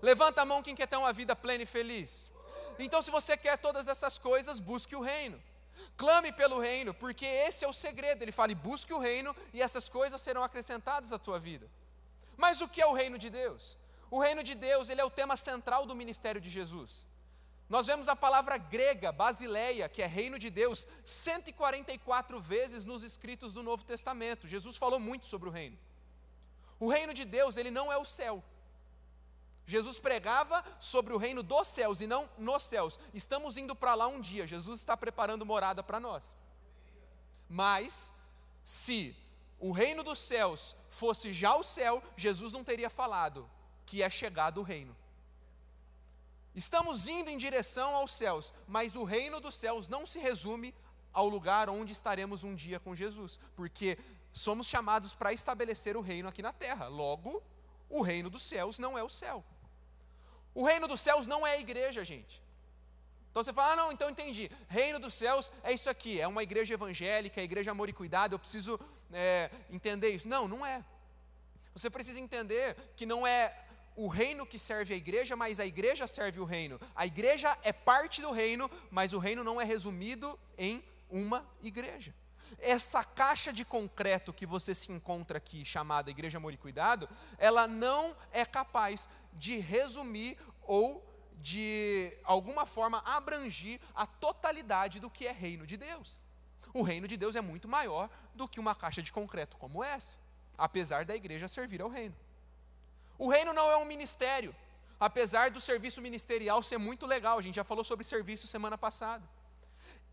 Levanta 0.01 0.41
a 0.41 0.45
mão 0.45 0.61
quem 0.61 0.75
quer 0.75 0.87
ter 0.87 0.97
uma 0.97 1.13
vida 1.13 1.35
plena 1.35 1.63
e 1.63 1.65
feliz. 1.65 2.31
Então, 2.79 3.01
se 3.01 3.11
você 3.11 3.37
quer 3.37 3.57
todas 3.57 3.87
essas 3.87 4.17
coisas, 4.17 4.59
busque 4.59 4.95
o 4.95 5.01
reino. 5.01 5.41
Clame 5.97 6.31
pelo 6.31 6.59
reino, 6.59 6.93
porque 6.93 7.25
esse 7.25 7.63
é 7.65 7.67
o 7.67 7.73
segredo. 7.73 8.23
Ele 8.23 8.31
fala: 8.31 8.53
busque 8.55 8.93
o 8.93 8.99
reino 8.99 9.35
e 9.53 9.61
essas 9.61 9.87
coisas 9.89 10.21
serão 10.21 10.43
acrescentadas 10.43 11.11
à 11.11 11.19
tua 11.19 11.39
vida. 11.39 11.69
Mas 12.37 12.61
o 12.61 12.67
que 12.67 12.81
é 12.81 12.85
o 12.85 12.93
reino 12.93 13.17
de 13.17 13.29
Deus? 13.29 13.77
O 14.09 14.19
reino 14.19 14.43
de 14.43 14.55
Deus, 14.55 14.89
ele 14.89 14.99
é 14.99 15.05
o 15.05 15.09
tema 15.09 15.37
central 15.37 15.85
do 15.85 15.95
ministério 15.95 16.41
de 16.41 16.49
Jesus. 16.49 17.07
Nós 17.69 17.87
vemos 17.87 18.09
a 18.09 18.15
palavra 18.15 18.57
grega, 18.57 19.13
basileia, 19.13 19.87
que 19.87 20.01
é 20.01 20.05
reino 20.05 20.37
de 20.37 20.49
Deus, 20.49 20.85
144 21.05 22.41
vezes 22.41 22.83
nos 22.83 23.01
escritos 23.01 23.53
do 23.53 23.63
Novo 23.63 23.85
Testamento. 23.85 24.45
Jesus 24.45 24.75
falou 24.75 24.99
muito 24.99 25.25
sobre 25.25 25.47
o 25.47 25.51
reino. 25.51 25.79
O 26.77 26.89
reino 26.89 27.13
de 27.13 27.23
Deus, 27.23 27.55
ele 27.55 27.71
não 27.71 27.89
é 27.89 27.97
o 27.97 28.03
céu. 28.03 28.43
Jesus 29.65 29.99
pregava 29.99 30.63
sobre 30.79 31.13
o 31.13 31.17
reino 31.17 31.43
dos 31.43 31.67
céus 31.67 32.01
e 32.01 32.07
não 32.07 32.29
nos 32.37 32.63
céus. 32.63 32.99
Estamos 33.13 33.57
indo 33.57 33.75
para 33.75 33.95
lá 33.95 34.07
um 34.07 34.19
dia, 34.19 34.47
Jesus 34.47 34.79
está 34.79 34.97
preparando 34.97 35.45
morada 35.45 35.83
para 35.83 35.99
nós. 35.99 36.35
Mas, 37.47 38.13
se 38.63 39.15
o 39.59 39.71
reino 39.71 40.03
dos 40.03 40.19
céus 40.19 40.75
fosse 40.89 41.33
já 41.33 41.55
o 41.55 41.63
céu, 41.63 42.01
Jesus 42.15 42.53
não 42.53 42.63
teria 42.63 42.89
falado 42.89 43.49
que 43.85 44.01
é 44.01 44.09
chegado 44.09 44.59
o 44.59 44.63
reino. 44.63 44.95
Estamos 46.53 47.07
indo 47.07 47.29
em 47.29 47.37
direção 47.37 47.95
aos 47.95 48.13
céus, 48.13 48.53
mas 48.67 48.95
o 48.95 49.03
reino 49.03 49.39
dos 49.39 49.55
céus 49.55 49.87
não 49.87 50.05
se 50.05 50.19
resume 50.19 50.73
ao 51.13 51.27
lugar 51.27 51.69
onde 51.69 51.93
estaremos 51.93 52.43
um 52.43 52.55
dia 52.55 52.79
com 52.79 52.95
Jesus, 52.95 53.39
porque 53.55 53.97
somos 54.33 54.67
chamados 54.67 55.13
para 55.13 55.33
estabelecer 55.33 55.95
o 55.95 56.01
reino 56.01 56.27
aqui 56.27 56.41
na 56.41 56.53
terra. 56.53 56.87
Logo, 56.87 57.41
o 57.91 58.01
reino 58.01 58.29
dos 58.29 58.43
céus 58.43 58.79
não 58.79 58.97
é 58.97 59.03
o 59.03 59.09
céu. 59.09 59.43
O 60.53 60.63
reino 60.63 60.87
dos 60.87 60.99
céus 60.99 61.27
não 61.27 61.45
é 61.45 61.53
a 61.53 61.59
igreja, 61.59 62.03
gente. 62.03 62.41
Então 63.29 63.41
você 63.41 63.53
fala, 63.53 63.73
ah, 63.73 63.75
não, 63.75 63.91
então 63.91 64.09
entendi. 64.09 64.49
Reino 64.67 64.99
dos 64.99 65.13
céus 65.13 65.51
é 65.63 65.71
isso 65.71 65.89
aqui, 65.89 66.19
é 66.19 66.27
uma 66.27 66.43
igreja 66.43 66.73
evangélica, 66.73 67.39
é 67.39 67.43
igreja 67.43 67.71
amor 67.71 67.87
e 67.87 67.93
cuidado, 67.93 68.33
eu 68.33 68.39
preciso 68.39 68.79
é, 69.13 69.49
entender 69.69 70.09
isso. 70.09 70.27
Não, 70.27 70.47
não 70.47 70.65
é. 70.65 70.83
Você 71.73 71.89
precisa 71.89 72.19
entender 72.19 72.75
que 72.95 73.05
não 73.05 73.25
é 73.25 73.55
o 73.95 74.07
reino 74.07 74.45
que 74.45 74.59
serve 74.59 74.93
a 74.93 74.97
igreja, 74.97 75.35
mas 75.35 75.59
a 75.59 75.65
igreja 75.65 76.07
serve 76.07 76.39
o 76.39 76.45
reino. 76.45 76.79
A 76.93 77.05
igreja 77.05 77.57
é 77.63 77.71
parte 77.71 78.21
do 78.21 78.31
reino, 78.31 78.69
mas 78.89 79.13
o 79.13 79.19
reino 79.19 79.43
não 79.43 79.61
é 79.61 79.63
resumido 79.63 80.37
em 80.57 80.83
uma 81.09 81.45
igreja. 81.61 82.13
Essa 82.59 83.03
caixa 83.03 83.51
de 83.51 83.63
concreto 83.63 84.33
que 84.33 84.45
você 84.45 84.73
se 84.75 84.91
encontra 84.91 85.37
aqui, 85.37 85.65
chamada 85.65 86.11
Igreja 86.11 86.37
Amor 86.37 86.53
e 86.53 86.57
Cuidado, 86.57 87.07
ela 87.37 87.67
não 87.67 88.15
é 88.31 88.45
capaz 88.45 89.07
de 89.33 89.57
resumir 89.57 90.37
ou 90.61 91.05
de 91.37 92.15
alguma 92.23 92.65
forma 92.65 92.99
abrangir 93.05 93.79
a 93.95 94.05
totalidade 94.05 94.99
do 94.99 95.09
que 95.09 95.25
é 95.25 95.31
reino 95.31 95.65
de 95.65 95.75
Deus. 95.75 96.23
O 96.73 96.83
reino 96.83 97.07
de 97.07 97.17
Deus 97.17 97.35
é 97.35 97.41
muito 97.41 97.67
maior 97.67 98.09
do 98.35 98.47
que 98.47 98.59
uma 98.59 98.75
caixa 98.75 99.01
de 99.01 99.11
concreto 99.11 99.57
como 99.57 99.83
essa, 99.83 100.19
apesar 100.57 101.03
da 101.03 101.15
igreja 101.15 101.47
servir 101.47 101.81
ao 101.81 101.89
reino. 101.89 102.15
O 103.17 103.27
reino 103.27 103.53
não 103.53 103.69
é 103.69 103.77
um 103.77 103.85
ministério, 103.85 104.55
apesar 104.99 105.51
do 105.51 105.59
serviço 105.59 106.01
ministerial 106.01 106.63
ser 106.63 106.77
muito 106.77 107.05
legal, 107.05 107.37
a 107.37 107.41
gente 107.41 107.55
já 107.55 107.63
falou 107.63 107.83
sobre 107.83 108.05
serviço 108.05 108.47
semana 108.47 108.77
passada. 108.77 109.23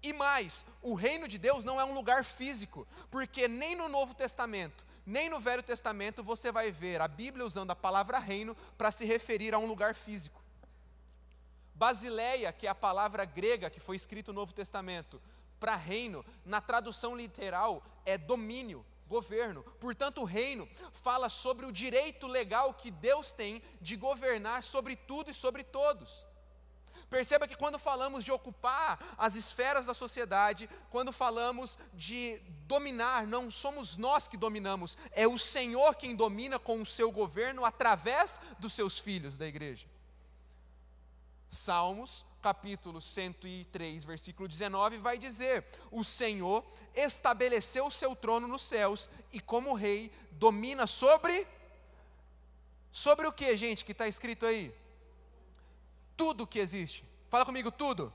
E 0.03 0.13
mais, 0.13 0.65
o 0.81 0.95
reino 0.95 1.27
de 1.27 1.39
Deus 1.39 1.65
não 1.65 1.81
é 1.81 1.85
um 1.85 1.95
lugar 1.95 2.25
físico, 2.25 2.87
porque 3.11 3.49
nem 3.49 3.75
no 3.75 3.89
Novo 3.89 4.15
Testamento, 4.15 4.87
nem 5.05 5.29
no 5.29 5.41
Velho 5.41 5.63
Testamento 5.63 6.23
você 6.23 6.53
vai 6.53 6.71
ver 6.71 7.01
a 7.01 7.09
Bíblia 7.09 7.45
usando 7.45 7.73
a 7.73 7.77
palavra 7.77 8.19
reino 8.19 8.57
para 8.77 8.93
se 8.93 9.05
referir 9.05 9.55
a 9.55 9.59
um 9.59 9.67
lugar 9.67 9.95
físico. 9.95 10.41
Basileia, 11.75 12.53
que 12.53 12.67
é 12.67 12.71
a 12.71 12.75
palavra 12.75 13.25
grega 13.25 13.71
que 13.71 13.81
foi 13.81 13.97
escrito 13.97 14.33
no 14.33 14.41
Novo 14.41 14.53
Testamento, 14.53 15.21
para 15.59 15.75
reino, 15.75 16.25
na 16.45 16.61
tradução 16.61 17.17
literal, 17.17 17.83
é 18.05 18.17
domínio, 18.17 18.87
governo. 19.09 19.65
Portanto, 19.81 20.21
o 20.21 20.25
reino 20.25 20.69
fala 20.93 21.29
sobre 21.29 21.67
o 21.67 21.73
direito 21.73 22.27
legal 22.27 22.73
que 22.75 22.91
Deus 22.91 23.33
tem 23.33 23.61
de 23.81 23.97
governar 23.97 24.63
sobre 24.63 24.95
tudo 24.95 25.31
e 25.31 25.35
sobre 25.35 25.65
todos. 25.65 26.27
Perceba 27.09 27.47
que 27.47 27.57
quando 27.57 27.79
falamos 27.79 28.25
de 28.25 28.33
ocupar 28.33 28.99
as 29.17 29.35
esferas 29.35 29.87
da 29.87 29.95
sociedade, 29.95 30.69
quando 30.91 31.13
falamos 31.13 31.79
de 31.95 32.41
dominar, 32.67 33.27
não 33.27 33.51
somos 33.51 33.97
nós 33.97 34.29
que 34.29 34.37
dominamos, 34.37 34.97
é 35.13 35.27
o 35.27 35.39
Senhor 35.39 35.95
quem 35.95 36.15
domina 36.15 36.59
com 36.59 36.81
o 36.81 36.87
seu 36.87 37.11
governo 37.11 37.65
através 37.65 38.41
dos 38.59 38.73
seus 38.73 38.99
filhos 38.99 39.37
da 39.37 39.47
igreja. 39.47 39.87
Salmos, 41.51 42.27
capítulo 42.43 43.01
103, 43.01 44.05
versículo 44.05 44.47
19, 44.47 44.99
vai 44.99 45.17
dizer: 45.17 45.65
O 45.91 46.05
Senhor 46.05 46.65
estabeleceu 46.95 47.87
o 47.87 47.91
seu 47.91 48.15
trono 48.15 48.47
nos 48.47 48.63
céus 48.63 49.09
e, 49.33 49.41
como 49.41 49.75
rei, 49.75 50.13
domina 50.33 50.87
sobre. 50.87 51.47
Sobre 52.91 53.27
o 53.27 53.33
que, 53.33 53.57
gente, 53.57 53.85
que 53.85 53.93
está 53.93 54.07
escrito 54.07 54.45
aí? 54.45 54.75
Tudo 56.19 56.47
que 56.47 56.59
existe. 56.59 57.05
Fala 57.31 57.47
comigo, 57.47 57.71
tudo. 57.71 58.13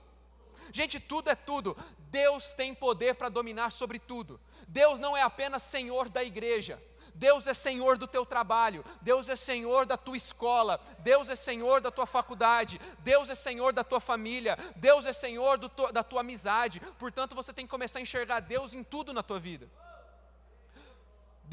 Gente, 0.71 0.99
tudo 0.99 1.29
é 1.29 1.35
tudo. 1.35 1.75
Deus 2.11 2.53
tem 2.53 2.75
poder 2.75 3.15
para 3.15 3.29
dominar 3.29 3.71
sobre 3.71 3.97
tudo. 3.97 4.39
Deus 4.67 4.99
não 4.99 5.17
é 5.17 5.21
apenas 5.21 5.63
Senhor 5.63 6.09
da 6.09 6.23
igreja. 6.23 6.81
Deus 7.15 7.47
é 7.47 7.53
Senhor 7.53 7.97
do 7.97 8.07
teu 8.07 8.25
trabalho. 8.25 8.83
Deus 9.01 9.29
é 9.29 9.35
Senhor 9.35 9.85
da 9.85 9.97
tua 9.97 10.17
escola. 10.17 10.79
Deus 10.99 11.29
é 11.29 11.35
Senhor 11.35 11.81
da 11.81 11.91
tua 11.91 12.05
faculdade. 12.05 12.79
Deus 12.99 13.29
é 13.29 13.35
Senhor 13.35 13.73
da 13.73 13.83
tua 13.83 13.99
família. 13.99 14.57
Deus 14.75 15.05
é 15.05 15.13
Senhor 15.13 15.57
tu, 15.69 15.91
da 15.91 16.03
tua 16.03 16.21
amizade. 16.21 16.79
Portanto, 16.99 17.35
você 17.35 17.53
tem 17.53 17.65
que 17.65 17.71
começar 17.71 17.99
a 17.99 18.01
enxergar 18.01 18.41
Deus 18.41 18.73
em 18.73 18.83
tudo 18.83 19.13
na 19.13 19.23
tua 19.23 19.39
vida. 19.39 19.69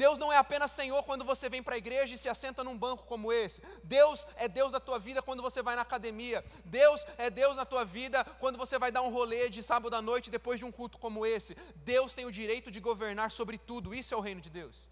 Deus 0.01 0.17
não 0.17 0.33
é 0.33 0.37
apenas 0.37 0.71
Senhor 0.71 1.03
quando 1.03 1.23
você 1.23 1.47
vem 1.47 1.61
para 1.61 1.75
a 1.75 1.77
igreja 1.77 2.15
e 2.15 2.17
se 2.17 2.27
assenta 2.27 2.63
num 2.63 2.75
banco 2.75 3.03
como 3.05 3.31
esse. 3.31 3.61
Deus 3.83 4.25
é 4.35 4.47
Deus 4.47 4.71
da 4.71 4.79
tua 4.79 4.97
vida 4.97 5.21
quando 5.21 5.43
você 5.43 5.61
vai 5.61 5.75
na 5.75 5.83
academia. 5.83 6.43
Deus 6.65 7.05
é 7.19 7.29
Deus 7.29 7.55
na 7.55 7.65
tua 7.65 7.85
vida 7.85 8.23
quando 8.39 8.57
você 8.57 8.79
vai 8.79 8.91
dar 8.91 9.03
um 9.03 9.11
rolê 9.11 9.47
de 9.47 9.61
sábado 9.61 9.95
à 9.95 10.01
noite 10.01 10.31
depois 10.31 10.57
de 10.57 10.65
um 10.65 10.71
culto 10.71 10.97
como 10.97 11.23
esse. 11.23 11.53
Deus 11.93 12.15
tem 12.15 12.25
o 12.25 12.31
direito 12.31 12.71
de 12.71 12.79
governar 12.79 13.29
sobre 13.29 13.59
tudo. 13.59 13.93
Isso 13.93 14.15
é 14.15 14.17
o 14.17 14.21
reino 14.21 14.41
de 14.41 14.49
Deus. 14.49 14.89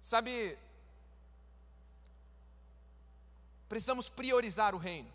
Sabe, 0.00 0.58
precisamos 3.68 4.08
priorizar 4.08 4.74
o 4.74 4.78
reino. 4.78 5.12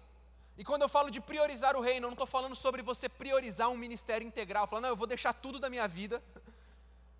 E 0.58 0.64
quando 0.64 0.84
eu 0.84 0.90
falo 0.96 1.12
de 1.12 1.20
priorizar 1.20 1.76
o 1.76 1.82
reino, 1.82 2.06
eu 2.06 2.12
não 2.12 2.14
estou 2.20 2.28
falando 2.28 2.56
sobre 2.56 2.82
você 2.82 3.10
priorizar 3.10 3.68
um 3.70 3.76
ministério 3.76 4.26
integral, 4.26 4.68
falando, 4.68 4.84
não, 4.84 4.92
eu 4.92 5.02
vou 5.04 5.08
deixar 5.08 5.34
tudo 5.34 5.60
da 5.60 5.70
minha 5.70 5.88
vida 6.00 6.24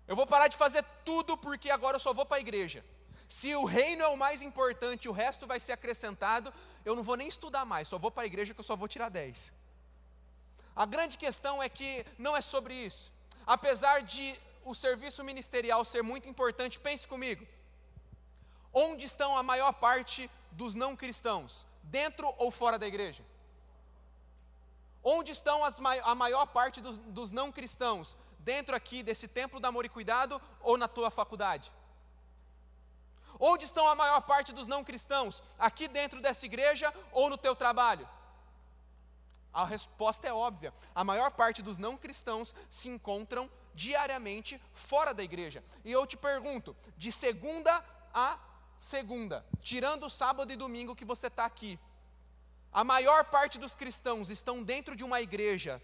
eu 0.06 0.14
vou 0.14 0.26
parar 0.26 0.48
de 0.48 0.56
fazer 0.56 0.84
tudo 1.04 1.36
porque 1.36 1.70
agora 1.70 1.96
eu 1.96 2.00
só 2.00 2.12
vou 2.12 2.26
para 2.26 2.36
a 2.36 2.40
igreja. 2.40 2.84
Se 3.28 3.54
o 3.56 3.64
reino 3.64 4.02
é 4.02 4.08
o 4.08 4.16
mais 4.16 4.42
importante 4.42 5.08
o 5.08 5.12
resto 5.12 5.46
vai 5.46 5.58
ser 5.58 5.72
acrescentado, 5.72 6.52
eu 6.84 6.94
não 6.94 7.02
vou 7.02 7.16
nem 7.16 7.26
estudar 7.26 7.64
mais, 7.64 7.88
só 7.88 7.98
vou 7.98 8.10
para 8.10 8.24
a 8.24 8.26
igreja 8.26 8.52
que 8.52 8.60
eu 8.60 8.64
só 8.64 8.76
vou 8.76 8.86
tirar 8.86 9.08
10. 9.08 9.52
A 10.76 10.84
grande 10.84 11.16
questão 11.16 11.62
é 11.62 11.68
que 11.68 12.04
não 12.18 12.36
é 12.36 12.42
sobre 12.42 12.74
isso. 12.74 13.12
Apesar 13.46 14.02
de 14.02 14.38
o 14.64 14.74
serviço 14.74 15.22
ministerial 15.22 15.84
ser 15.84 16.02
muito 16.02 16.28
importante, 16.28 16.80
pense 16.80 17.06
comigo. 17.06 17.46
Onde 18.72 19.04
estão 19.04 19.36
a 19.38 19.42
maior 19.42 19.72
parte 19.72 20.28
dos 20.50 20.74
não 20.74 20.96
cristãos? 20.96 21.66
Dentro 21.84 22.32
ou 22.38 22.50
fora 22.50 22.78
da 22.78 22.86
igreja? 22.86 23.22
Onde 25.02 25.30
estão 25.30 25.62
as, 25.64 25.78
a 25.78 26.14
maior 26.14 26.46
parte 26.46 26.80
dos, 26.80 26.98
dos 26.98 27.30
não 27.30 27.52
cristãos? 27.52 28.16
Dentro 28.44 28.76
aqui 28.76 29.02
desse 29.02 29.26
templo 29.26 29.58
do 29.58 29.66
amor 29.66 29.86
e 29.86 29.88
cuidado 29.88 30.40
ou 30.60 30.76
na 30.76 30.86
tua 30.86 31.10
faculdade? 31.10 31.72
Onde 33.40 33.64
estão 33.64 33.88
a 33.88 33.94
maior 33.94 34.20
parte 34.20 34.52
dos 34.52 34.68
não 34.68 34.84
cristãos? 34.84 35.42
Aqui 35.58 35.88
dentro 35.88 36.20
dessa 36.20 36.44
igreja 36.44 36.92
ou 37.10 37.30
no 37.30 37.38
teu 37.38 37.56
trabalho? 37.56 38.06
A 39.50 39.64
resposta 39.64 40.28
é 40.28 40.32
óbvia. 40.32 40.74
A 40.94 41.02
maior 41.02 41.30
parte 41.30 41.62
dos 41.62 41.78
não 41.78 41.96
cristãos 41.96 42.54
se 42.68 42.90
encontram 42.90 43.50
diariamente 43.74 44.60
fora 44.74 45.14
da 45.14 45.22
igreja. 45.22 45.64
E 45.82 45.90
eu 45.90 46.06
te 46.06 46.18
pergunto, 46.18 46.76
de 46.98 47.10
segunda 47.10 47.82
a 48.12 48.38
segunda, 48.76 49.44
tirando 49.62 50.04
o 50.04 50.10
sábado 50.10 50.52
e 50.52 50.56
domingo 50.56 50.94
que 50.94 51.04
você 51.04 51.28
está 51.28 51.46
aqui, 51.46 51.80
a 52.70 52.84
maior 52.84 53.24
parte 53.24 53.58
dos 53.58 53.74
cristãos 53.74 54.28
estão 54.28 54.62
dentro 54.62 54.94
de 54.94 55.02
uma 55.02 55.20
igreja 55.22 55.80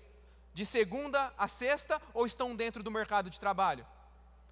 de 0.60 0.66
segunda 0.66 1.32
a 1.38 1.48
sexta 1.48 1.98
ou 2.12 2.26
estão 2.26 2.54
dentro 2.54 2.82
do 2.82 2.90
mercado 2.90 3.30
de 3.30 3.40
trabalho? 3.40 3.86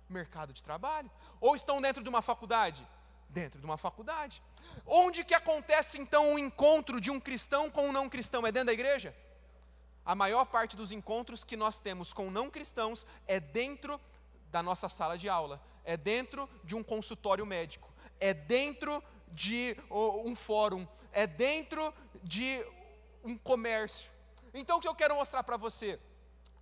Mercado 0.09 0.55
de 0.55 0.62
trabalho. 0.62 1.11
Ou 1.38 1.55
estão 1.55 1.83
dentro 1.83 2.03
de 2.03 2.09
uma 2.09 2.23
faculdade? 2.23 2.88
Dentro 3.29 3.61
de 3.61 3.67
uma 3.67 3.77
faculdade. 3.77 4.43
Onde 4.87 5.23
que 5.23 5.35
acontece 5.35 5.99
então 5.99 6.33
o 6.33 6.38
encontro 6.38 6.99
de 6.99 7.11
um 7.11 7.21
cristão 7.21 7.71
com 7.71 7.88
um 7.88 7.93
não 7.93 8.09
cristão? 8.09 8.47
É 8.47 8.50
dentro 8.50 8.69
da 8.69 8.73
igreja? 8.73 9.15
A 10.03 10.15
maior 10.15 10.47
parte 10.47 10.79
dos 10.79 10.93
encontros 10.93 11.45
que 11.45 11.59
nós 11.59 11.79
temos 11.79 12.15
com 12.15 12.31
não 12.31 12.49
cristãos 12.49 13.07
é 13.27 13.38
dentro 13.38 14.00
da 14.50 14.62
nossa 14.62 14.88
sala 14.88 15.19
de 15.19 15.29
aula, 15.29 15.62
é 15.85 15.95
dentro 15.95 16.49
de 16.65 16.75
um 16.75 16.83
consultório 16.83 17.45
médico, 17.45 17.93
é 18.19 18.33
dentro 18.33 19.05
de 19.31 19.77
um 19.91 20.35
fórum, 20.35 20.88
é 21.12 21.27
dentro 21.27 21.93
de 22.25 22.65
um 23.23 23.37
comércio. 23.37 24.17
Então 24.52 24.78
o 24.78 24.81
que 24.81 24.88
eu 24.88 24.95
quero 24.95 25.14
mostrar 25.14 25.43
para 25.43 25.57
você? 25.57 25.99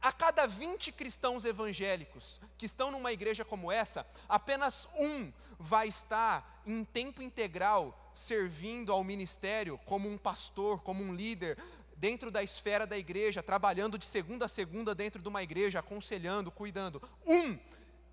A 0.00 0.12
cada 0.12 0.47
20 0.47 0.93
cristãos 0.93 1.45
evangélicos 1.45 2.40
que 2.59 2.66
estão 2.66 2.90
numa 2.90 3.12
igreja 3.12 3.45
como 3.45 3.73
essa, 3.73 4.07
apenas 4.28 4.88
um 4.99 5.33
vai 5.59 5.88
estar 5.88 6.62
em 6.66 6.85
tempo 6.85 7.23
integral 7.23 7.99
servindo 8.14 8.93
ao 8.93 9.02
ministério 9.02 9.78
como 9.85 10.09
um 10.09 10.16
pastor, 10.16 10.83
como 10.83 11.02
um 11.02 11.14
líder, 11.14 11.59
dentro 11.97 12.31
da 12.31 12.43
esfera 12.43 12.87
da 12.87 12.97
igreja, 12.97 13.43
trabalhando 13.43 13.99
de 13.99 14.05
segunda 14.05 14.45
a 14.45 14.49
segunda 14.49 14.95
dentro 14.95 15.21
de 15.21 15.28
uma 15.28 15.43
igreja, 15.43 15.81
aconselhando, 15.81 16.50
cuidando. 16.50 17.02
Um 17.26 17.59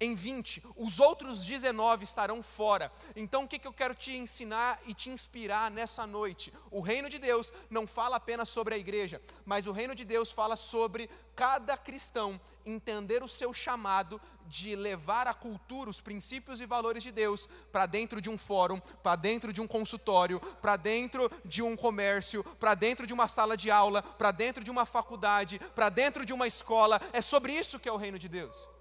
em 0.03 0.15
20, 0.15 0.63
os 0.75 0.99
outros 0.99 1.45
19 1.45 2.03
estarão 2.03 2.43
fora. 2.43 2.91
Então, 3.15 3.43
o 3.43 3.47
que, 3.47 3.59
que 3.59 3.67
eu 3.67 3.73
quero 3.73 3.95
te 3.95 4.15
ensinar 4.15 4.79
e 4.85 4.93
te 4.93 5.09
inspirar 5.09 5.71
nessa 5.71 6.05
noite? 6.05 6.53
O 6.69 6.81
reino 6.81 7.09
de 7.09 7.19
Deus 7.19 7.53
não 7.69 7.87
fala 7.87 8.17
apenas 8.17 8.49
sobre 8.49 8.75
a 8.75 8.77
igreja, 8.77 9.21
mas 9.45 9.65
o 9.65 9.71
reino 9.71 9.95
de 9.95 10.05
Deus 10.05 10.31
fala 10.31 10.55
sobre 10.55 11.09
cada 11.35 11.77
cristão 11.77 12.39
entender 12.65 13.23
o 13.23 13.27
seu 13.27 13.53
chamado 13.53 14.21
de 14.47 14.75
levar 14.75 15.27
a 15.27 15.33
cultura, 15.33 15.89
os 15.89 16.01
princípios 16.01 16.61
e 16.61 16.65
valores 16.65 17.03
de 17.03 17.11
Deus 17.11 17.47
para 17.71 17.85
dentro 17.85 18.21
de 18.21 18.29
um 18.29 18.37
fórum, 18.37 18.79
para 19.01 19.15
dentro 19.15 19.51
de 19.51 19.61
um 19.61 19.67
consultório, 19.67 20.39
para 20.61 20.75
dentro 20.75 21.29
de 21.43 21.61
um 21.61 21.75
comércio, 21.75 22.43
para 22.59 22.73
dentro 22.75 23.05
de 23.07 23.13
uma 23.13 23.27
sala 23.27 23.57
de 23.57 23.69
aula, 23.71 24.01
para 24.01 24.31
dentro 24.31 24.63
de 24.63 24.71
uma 24.71 24.85
faculdade, 24.85 25.59
para 25.75 25.89
dentro 25.89 26.25
de 26.25 26.33
uma 26.33 26.47
escola. 26.47 27.01
É 27.11 27.21
sobre 27.21 27.53
isso 27.53 27.79
que 27.79 27.89
é 27.89 27.91
o 27.91 27.97
reino 27.97 28.19
de 28.19 28.29
Deus. 28.29 28.72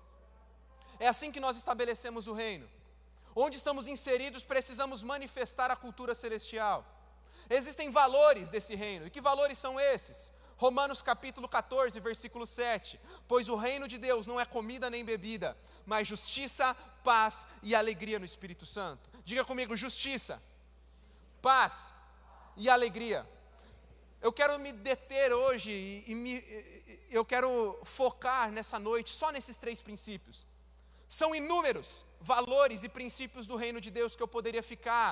É 0.98 1.08
assim 1.08 1.32
que 1.32 1.40
nós 1.40 1.56
estabelecemos 1.56 2.26
o 2.26 2.32
reino. 2.32 2.68
Onde 3.34 3.56
estamos 3.56 3.88
inseridos, 3.88 4.44
precisamos 4.44 5.02
manifestar 5.02 5.70
a 5.70 5.76
cultura 5.76 6.14
celestial. 6.14 6.84
Existem 7.48 7.90
valores 7.90 8.50
desse 8.50 8.74
reino. 8.74 9.06
E 9.06 9.10
que 9.10 9.20
valores 9.20 9.58
são 9.58 9.80
esses? 9.80 10.32
Romanos 10.56 11.02
capítulo 11.02 11.48
14, 11.48 11.98
versículo 11.98 12.46
7. 12.46 13.00
Pois 13.26 13.48
o 13.48 13.56
reino 13.56 13.88
de 13.88 13.98
Deus 13.98 14.26
não 14.26 14.38
é 14.38 14.44
comida 14.44 14.88
nem 14.88 15.04
bebida, 15.04 15.56
mas 15.84 16.06
justiça, 16.06 16.74
paz 17.02 17.48
e 17.62 17.74
alegria 17.74 18.18
no 18.18 18.24
Espírito 18.24 18.64
Santo. 18.64 19.10
Diga 19.24 19.44
comigo: 19.44 19.76
justiça, 19.76 20.40
paz 21.40 21.94
e 22.56 22.68
alegria. 22.68 23.26
Eu 24.20 24.32
quero 24.32 24.56
me 24.60 24.72
deter 24.72 25.32
hoje 25.32 25.70
e, 25.72 26.12
e 26.12 26.14
me, 26.14 26.44
eu 27.10 27.24
quero 27.24 27.76
focar 27.82 28.52
nessa 28.52 28.78
noite 28.78 29.10
só 29.10 29.32
nesses 29.32 29.58
três 29.58 29.82
princípios. 29.82 30.46
São 31.20 31.34
inúmeros 31.34 32.06
valores 32.22 32.84
e 32.84 32.88
princípios 32.88 33.46
do 33.46 33.54
reino 33.54 33.78
de 33.82 33.90
Deus 33.90 34.16
que 34.16 34.22
eu 34.22 34.26
poderia 34.36 34.62
ficar 34.62 35.10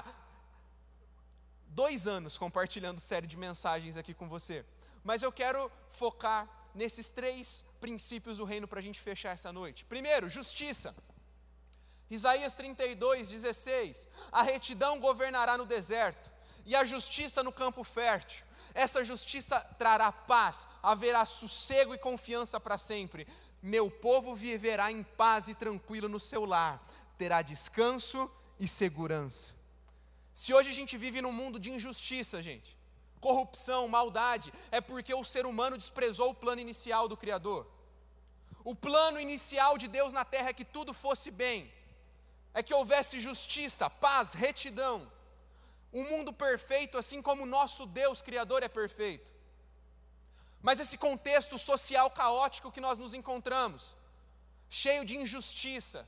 dois 1.67 2.07
anos 2.07 2.39
compartilhando 2.39 2.99
série 2.99 3.27
de 3.27 3.37
mensagens 3.37 3.99
aqui 3.99 4.15
com 4.15 4.27
você. 4.27 4.65
Mas 5.05 5.21
eu 5.21 5.31
quero 5.31 5.71
focar 5.91 6.49
nesses 6.75 7.11
três 7.11 7.67
princípios 7.83 8.39
do 8.39 8.47
reino 8.47 8.67
para 8.67 8.79
a 8.79 8.83
gente 8.83 8.99
fechar 8.99 9.33
essa 9.35 9.53
noite. 9.53 9.85
Primeiro, 9.85 10.31
justiça. 10.31 10.97
Isaías 12.09 12.55
32, 12.55 13.29
16: 13.29 14.09
A 14.33 14.41
retidão 14.41 15.01
governará 15.01 15.59
no 15.59 15.67
deserto, 15.67 16.33
e 16.65 16.75
a 16.75 16.83
justiça 16.83 17.43
no 17.43 17.53
campo 17.53 17.85
fértil. 17.85 18.47
Essa 18.75 19.05
justiça 19.05 19.61
trará 19.79 20.11
paz, 20.11 20.67
haverá 20.83 21.27
sossego 21.27 21.95
e 21.95 21.99
confiança 21.99 22.59
para 22.59 22.79
sempre. 22.79 23.27
Meu 23.63 23.91
povo 23.91 24.35
viverá 24.35 24.91
em 24.91 25.03
paz 25.03 25.49
e 25.49 25.55
tranquilo 25.55 26.09
no 26.09 26.19
seu 26.19 26.45
lar, 26.45 26.83
terá 27.19 27.43
descanso 27.43 28.31
e 28.59 28.67
segurança. 28.67 29.55
Se 30.35 30.55
hoje 30.55 30.71
a 30.71 30.73
gente 30.73 30.97
vive 30.97 31.21
num 31.21 31.33
mundo 31.33 31.61
de 31.61 31.71
injustiça, 31.71 32.41
gente, 32.41 32.77
corrupção, 33.21 33.87
maldade, 33.87 34.53
é 34.71 34.81
porque 34.81 35.13
o 35.13 35.25
ser 35.25 35.45
humano 35.45 35.77
desprezou 35.77 36.31
o 36.31 36.35
plano 36.35 36.61
inicial 36.61 37.07
do 37.07 37.17
Criador. 37.17 37.67
O 38.65 38.75
plano 38.75 39.21
inicial 39.21 39.77
de 39.77 39.89
Deus 39.89 40.13
na 40.13 40.25
terra 40.25 40.51
é 40.51 40.55
que 40.55 40.65
tudo 40.65 40.95
fosse 40.95 41.31
bem, 41.31 41.71
é 42.55 42.63
que 42.63 42.75
houvesse 42.75 43.21
justiça, 43.21 43.89
paz, 43.91 44.33
retidão. 44.33 45.11
Um 45.93 46.05
mundo 46.09 46.33
perfeito, 46.33 46.97
assim 46.97 47.21
como 47.21 47.43
o 47.43 47.47
nosso 47.47 47.85
Deus 47.85 48.23
Criador 48.23 48.63
é 48.63 48.69
perfeito. 48.69 49.33
Mas 50.63 50.79
esse 50.79 50.99
contexto 50.99 51.59
social 51.59 52.11
caótico 52.11 52.71
que 52.71 52.81
nós 52.81 52.99
nos 52.99 53.15
encontramos, 53.15 53.97
cheio 54.69 55.05
de 55.05 55.17
injustiça, 55.17 56.07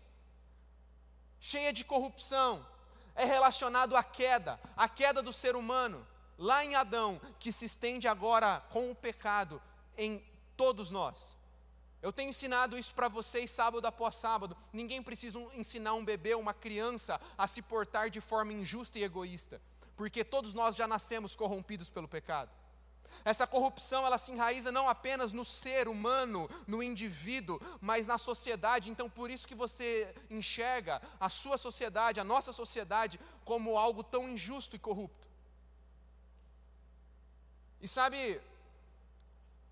cheia 1.40 1.72
de 1.72 1.84
corrupção, 1.84 2.66
é 3.14 3.24
relacionado 3.24 3.96
à 3.96 4.04
queda, 4.04 4.60
à 4.76 4.88
queda 4.88 5.22
do 5.22 5.32
ser 5.32 5.56
humano, 5.56 6.06
lá 6.38 6.64
em 6.64 6.74
Adão, 6.74 7.20
que 7.38 7.50
se 7.50 7.64
estende 7.64 8.06
agora 8.06 8.60
com 8.70 8.90
o 8.90 8.94
pecado 8.94 9.60
em 9.96 10.24
todos 10.56 10.90
nós. 10.90 11.36
Eu 12.02 12.12
tenho 12.12 12.30
ensinado 12.30 12.76
isso 12.76 12.92
para 12.94 13.08
vocês 13.08 13.50
sábado 13.50 13.86
após 13.86 14.16
sábado. 14.16 14.56
Ninguém 14.72 15.02
precisa 15.02 15.38
ensinar 15.54 15.94
um 15.94 16.04
bebê, 16.04 16.34
uma 16.34 16.52
criança, 16.52 17.20
a 17.38 17.46
se 17.46 17.62
portar 17.62 18.10
de 18.10 18.20
forma 18.20 18.52
injusta 18.52 18.98
e 18.98 19.04
egoísta, 19.04 19.62
porque 19.96 20.24
todos 20.24 20.52
nós 20.52 20.74
já 20.74 20.86
nascemos 20.86 21.36
corrompidos 21.36 21.88
pelo 21.88 22.08
pecado. 22.08 22.50
Essa 23.24 23.46
corrupção, 23.46 24.06
ela 24.06 24.18
se 24.18 24.32
enraiza 24.32 24.72
não 24.72 24.88
apenas 24.88 25.32
no 25.32 25.44
ser 25.44 25.88
humano, 25.88 26.48
no 26.66 26.82
indivíduo, 26.82 27.60
mas 27.80 28.06
na 28.06 28.18
sociedade. 28.18 28.90
Então, 28.90 29.08
por 29.08 29.30
isso 29.30 29.46
que 29.46 29.54
você 29.54 30.12
enxerga 30.30 31.00
a 31.20 31.28
sua 31.28 31.56
sociedade, 31.58 32.20
a 32.20 32.24
nossa 32.24 32.52
sociedade, 32.52 33.20
como 33.44 33.78
algo 33.78 34.02
tão 34.02 34.28
injusto 34.28 34.76
e 34.76 34.78
corrupto. 34.78 35.28
E 37.80 37.88
sabe, 37.88 38.40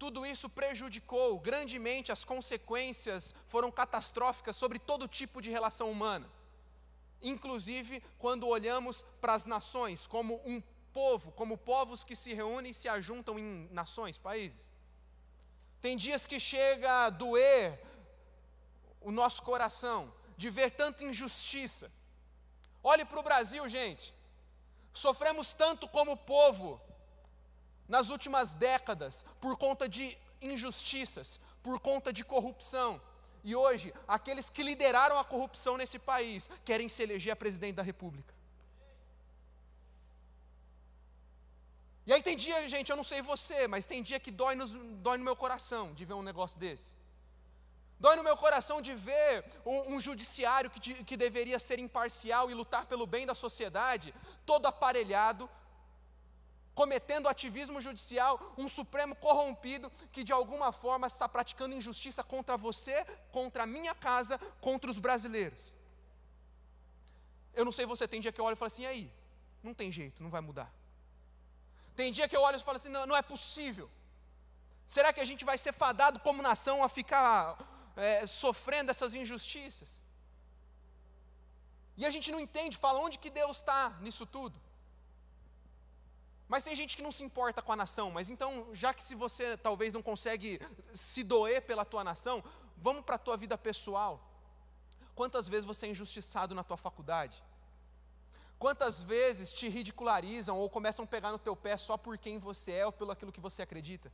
tudo 0.01 0.25
isso 0.25 0.49
prejudicou 0.49 1.39
grandemente, 1.39 2.11
as 2.11 2.25
consequências 2.25 3.35
foram 3.47 3.71
catastróficas 3.71 4.57
sobre 4.57 4.79
todo 4.79 5.07
tipo 5.07 5.43
de 5.43 5.51
relação 5.51 5.91
humana. 5.91 6.27
Inclusive 7.23 8.03
quando 8.19 8.49
olhamos 8.49 9.05
para 9.21 9.35
as 9.35 9.45
nações 9.45 10.07
como 10.07 10.41
um 10.45 10.61
povo, 10.93 11.33
como 11.33 11.57
povos 11.57 12.05
que 12.05 12.17
se 12.17 12.35
reúnem 12.35 12.71
e 12.73 12.75
se 12.75 12.89
ajuntam 12.89 13.39
em 13.39 13.69
nações, 13.71 14.19
países. 14.19 14.73
Tem 15.81 15.97
dias 15.97 16.27
que 16.27 16.39
chega 16.39 17.07
a 17.07 17.11
doer 17.11 17.81
o 19.01 19.11
nosso 19.11 19.43
coração 19.43 20.13
de 20.37 20.51
ver 20.51 20.71
tanta 20.71 21.05
injustiça. 21.05 21.91
Olhe 22.83 23.05
para 23.05 23.21
o 23.21 23.23
Brasil, 23.23 23.69
gente. 23.69 24.15
Sofremos 24.93 25.53
tanto 25.53 25.89
como 25.89 26.17
povo 26.17 26.81
nas 27.89 28.09
últimas 28.09 28.55
décadas 28.55 29.25
por 29.41 29.57
conta 29.57 29.89
de 29.89 30.17
injustiças, 30.41 31.41
por 31.63 31.81
conta 31.81 32.13
de 32.13 32.25
corrupção. 32.25 33.01
E 33.43 33.57
hoje, 33.57 33.93
aqueles 34.07 34.51
que 34.51 34.63
lideraram 34.63 35.19
a 35.19 35.25
corrupção 35.25 35.77
nesse 35.77 35.99
país 35.99 36.51
querem 36.65 36.89
se 36.89 37.03
eleger 37.03 37.33
a 37.33 37.37
presidente 37.37 37.77
da 37.77 37.83
República. 37.83 38.35
E 42.07 42.13
aí 42.13 42.23
tem 42.23 42.37
dia, 42.37 42.69
gente, 42.69 42.91
eu 42.91 42.97
não 42.97 43.05
sei 43.05 43.21
você, 43.23 43.69
mas 43.69 43.87
tem 43.87 44.03
dia 44.03 44.19
que 44.19 44.31
dói, 44.31 44.55
nos, 44.55 44.73
dói 44.73 45.19
no 45.19 45.25
meu 45.25 45.37
coração 45.37 45.93
de 45.95 46.05
ver 46.05 46.15
um 46.15 46.23
negócio 46.23 46.59
desse. 46.59 46.95
Dói 47.99 48.17
no 48.17 48.23
meu 48.23 48.37
coração 48.37 48.81
de 48.81 48.95
ver 48.95 49.45
um, 49.65 49.95
um 49.95 50.01
judiciário 50.01 50.71
que, 50.71 51.05
que 51.05 51.17
deveria 51.17 51.59
ser 51.59 51.79
imparcial 51.79 52.51
e 52.51 52.55
lutar 52.55 52.87
pelo 52.87 53.07
bem 53.07 53.27
da 53.27 53.35
sociedade, 53.35 54.15
todo 54.47 54.65
aparelhado, 54.67 55.49
cometendo 56.75 57.29
ativismo 57.29 57.79
judicial, 57.79 58.41
um 58.57 58.67
Supremo 58.67 59.15
corrompido 59.15 59.93
que 60.11 60.25
de 60.25 60.33
alguma 60.33 60.73
forma 60.73 61.07
está 61.07 61.29
praticando 61.29 61.75
injustiça 61.75 62.25
contra 62.25 62.57
você, 62.57 63.05
contra 63.31 63.65
a 63.65 63.67
minha 63.67 63.95
casa, 63.95 64.39
contra 64.63 64.91
os 64.91 64.99
brasileiros. 64.99 65.75
Eu 67.53 67.67
não 67.67 67.73
sei 67.73 67.85
você, 67.85 68.09
tem 68.09 68.21
dia 68.21 68.33
que 68.33 68.41
eu 68.41 68.47
olho 68.47 68.55
e 68.55 68.57
falo 68.57 68.69
assim, 68.69 68.85
e 68.85 68.87
aí? 68.87 69.13
Não 69.63 69.75
tem 69.75 69.93
jeito, 69.93 70.23
não 70.23 70.31
vai 70.31 70.41
mudar. 70.41 70.80
Tem 72.01 72.11
dia 72.19 72.27
que 72.31 72.37
eu 72.39 72.45
olho 72.49 72.57
e 72.59 72.67
falo 72.69 72.79
assim, 72.81 72.93
não, 72.97 73.05
não 73.11 73.17
é 73.23 73.25
possível. 73.33 73.87
Será 74.95 75.09
que 75.15 75.23
a 75.25 75.29
gente 75.31 75.45
vai 75.49 75.57
ser 75.65 75.73
fadado 75.81 76.19
como 76.27 76.47
nação 76.51 76.77
a 76.87 76.89
ficar 76.89 77.35
é, 77.95 78.27
sofrendo 78.27 78.91
essas 78.91 79.13
injustiças? 79.23 79.91
E 82.01 82.07
a 82.07 82.11
gente 82.15 82.33
não 82.33 82.41
entende, 82.41 82.83
fala 82.87 83.01
onde 83.07 83.19
que 83.19 83.31
Deus 83.41 83.59
está 83.59 83.83
nisso 84.01 84.25
tudo. 84.25 84.59
Mas 86.49 86.65
tem 86.65 86.75
gente 86.75 86.97
que 86.97 87.03
não 87.07 87.13
se 87.13 87.23
importa 87.23 87.61
com 87.61 87.73
a 87.75 87.77
nação, 87.77 88.11
mas 88.11 88.31
então, 88.31 88.51
já 88.73 88.95
que 88.95 89.03
se 89.09 89.15
você 89.15 89.45
talvez 89.59 89.93
não 89.93 90.03
consegue 90.11 90.59
se 90.95 91.23
doer 91.23 91.61
pela 91.63 91.85
tua 91.85 92.03
nação, 92.03 92.43
vamos 92.79 93.05
para 93.05 93.17
a 93.17 93.25
tua 93.27 93.37
vida 93.37 93.59
pessoal. 93.59 94.15
Quantas 95.15 95.47
vezes 95.53 95.67
você 95.67 95.85
é 95.85 95.91
injustiçado 95.91 96.55
na 96.55 96.65
tua 96.65 96.79
faculdade? 96.79 97.45
Quantas 98.61 99.03
vezes 99.03 99.53
te 99.53 99.69
ridicularizam 99.69 100.57
ou 100.57 100.71
começam 100.71 101.05
a 101.05 101.09
pegar 101.09 101.33
no 101.33 101.39
teu 101.39 101.57
pé 101.57 101.77
só 101.77 101.97
por 101.97 102.17
quem 102.17 102.39
você 102.39 102.73
é 102.73 102.87
ou 102.87 102.93
pelo 102.93 103.11
aquilo 103.11 103.33
que 103.33 103.41
você 103.41 103.63
acredita? 103.63 104.13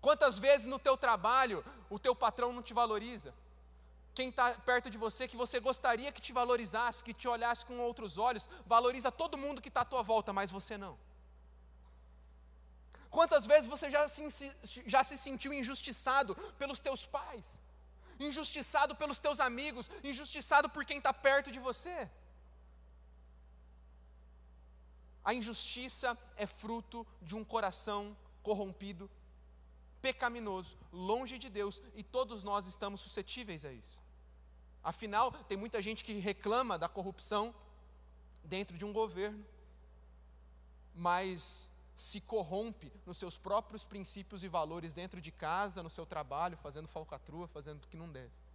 Quantas 0.00 0.38
vezes 0.38 0.66
no 0.66 0.78
teu 0.78 0.96
trabalho 0.96 1.64
o 1.88 1.98
teu 1.98 2.14
patrão 2.16 2.52
não 2.52 2.62
te 2.62 2.74
valoriza? 2.74 3.32
quem 4.16 4.30
está 4.30 4.46
perto 4.70 4.88
de 4.92 4.96
você 4.96 5.28
que 5.28 5.36
você 5.36 5.60
gostaria 5.60 6.10
que 6.10 6.22
te 6.26 6.32
valorizasse, 6.32 7.04
que 7.04 7.12
te 7.12 7.28
olhasse 7.28 7.66
com 7.66 7.78
outros 7.88 8.16
olhos, 8.16 8.48
valoriza 8.74 9.12
todo 9.12 9.36
mundo 9.44 9.60
que 9.60 9.68
está 9.68 9.82
à 9.82 9.90
tua 9.92 10.02
volta, 10.02 10.32
mas 10.32 10.50
você 10.50 10.78
não. 10.78 10.94
Quantas 13.10 13.46
vezes 13.46 13.66
você 13.74 13.90
já 13.90 14.08
se, 14.08 14.26
já 14.86 15.04
se 15.04 15.18
sentiu 15.18 15.52
injustiçado 15.52 16.34
pelos 16.60 16.80
teus 16.80 17.04
pais, 17.04 17.60
injustiçado 18.18 18.96
pelos 18.96 19.18
teus 19.18 19.38
amigos, 19.38 19.90
injustiçado 20.02 20.70
por 20.70 20.82
quem 20.86 20.96
está 20.96 21.12
perto 21.12 21.50
de 21.50 21.60
você? 21.68 22.10
A 25.26 25.34
injustiça 25.34 26.16
é 26.36 26.46
fruto 26.46 27.04
de 27.20 27.34
um 27.34 27.42
coração 27.42 28.16
corrompido, 28.44 29.10
pecaminoso, 30.00 30.78
longe 30.92 31.36
de 31.36 31.50
Deus, 31.50 31.82
e 31.96 32.02
todos 32.04 32.44
nós 32.44 32.68
estamos 32.68 33.00
suscetíveis 33.00 33.64
a 33.64 33.72
isso. 33.72 34.00
Afinal, 34.84 35.32
tem 35.32 35.58
muita 35.58 35.82
gente 35.82 36.04
que 36.04 36.12
reclama 36.12 36.78
da 36.78 36.88
corrupção 36.88 37.52
dentro 38.44 38.78
de 38.78 38.84
um 38.84 38.92
governo, 38.92 39.44
mas 40.94 41.72
se 41.96 42.20
corrompe 42.20 42.92
nos 43.04 43.18
seus 43.18 43.36
próprios 43.36 43.84
princípios 43.84 44.44
e 44.44 44.48
valores 44.48 44.94
dentro 44.94 45.20
de 45.20 45.32
casa, 45.32 45.82
no 45.82 45.90
seu 45.90 46.06
trabalho, 46.06 46.56
fazendo 46.56 46.86
falcatrua, 46.86 47.48
fazendo 47.48 47.82
o 47.82 47.88
que 47.88 47.96
não 47.96 48.08
deve. 48.08 48.45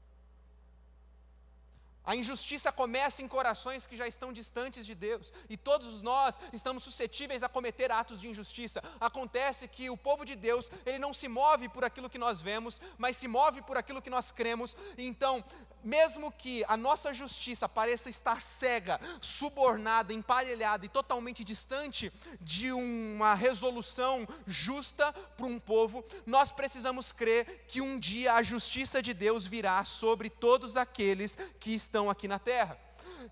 A 2.04 2.16
injustiça 2.16 2.72
começa 2.72 3.22
em 3.22 3.28
corações 3.28 3.86
que 3.86 3.96
já 3.96 4.08
estão 4.08 4.34
distantes 4.34 4.86
de 4.86 4.96
Deus, 4.96 5.32
e 5.50 5.56
todos 5.56 6.02
nós 6.02 6.40
estamos 6.52 6.84
suscetíveis 6.84 7.44
a 7.44 7.50
cometer 7.50 7.92
atos 7.92 8.22
de 8.22 8.28
injustiça. 8.28 8.84
Acontece 9.00 9.68
que 9.68 9.90
o 9.90 9.98
povo 9.98 10.26
de 10.26 10.36
Deus, 10.36 10.72
ele 10.86 11.00
não 11.00 11.14
se 11.14 11.28
move 11.28 11.70
por 11.70 11.84
aquilo 11.84 12.10
que 12.10 12.18
nós 12.18 12.42
vemos, 12.42 12.82
mas 12.98 13.18
se 13.18 13.28
move 13.28 13.62
por 13.62 13.78
aquilo 13.78 14.02
que 14.02 14.10
nós 14.10 14.32
cremos. 14.32 14.76
Então, 14.98 15.44
mesmo 15.84 16.32
que 16.32 16.64
a 16.68 16.78
nossa 16.78 17.14
justiça 17.14 17.68
pareça 17.68 18.10
estar 18.10 18.42
cega, 18.42 19.00
subornada, 19.22 20.14
emparelhada 20.14 20.86
e 20.86 20.90
totalmente 20.90 21.44
distante 21.44 22.12
de 22.40 22.72
uma 22.72 23.34
resolução 23.34 24.28
justa 24.46 25.12
para 25.36 25.46
um 25.46 25.60
povo, 25.60 26.04
nós 26.26 26.52
precisamos 26.52 27.12
crer 27.12 27.66
que 27.68 27.82
um 27.82 28.00
dia 28.00 28.34
a 28.34 28.44
justiça 28.44 29.02
de 29.02 29.14
Deus 29.14 29.48
virá 29.48 29.84
sobre 29.84 30.30
todos 30.30 30.78
aqueles 30.78 31.38
que 31.60 31.74
estão 31.74 32.10
aqui 32.10 32.28
na 32.28 32.40
terra. 32.40 32.78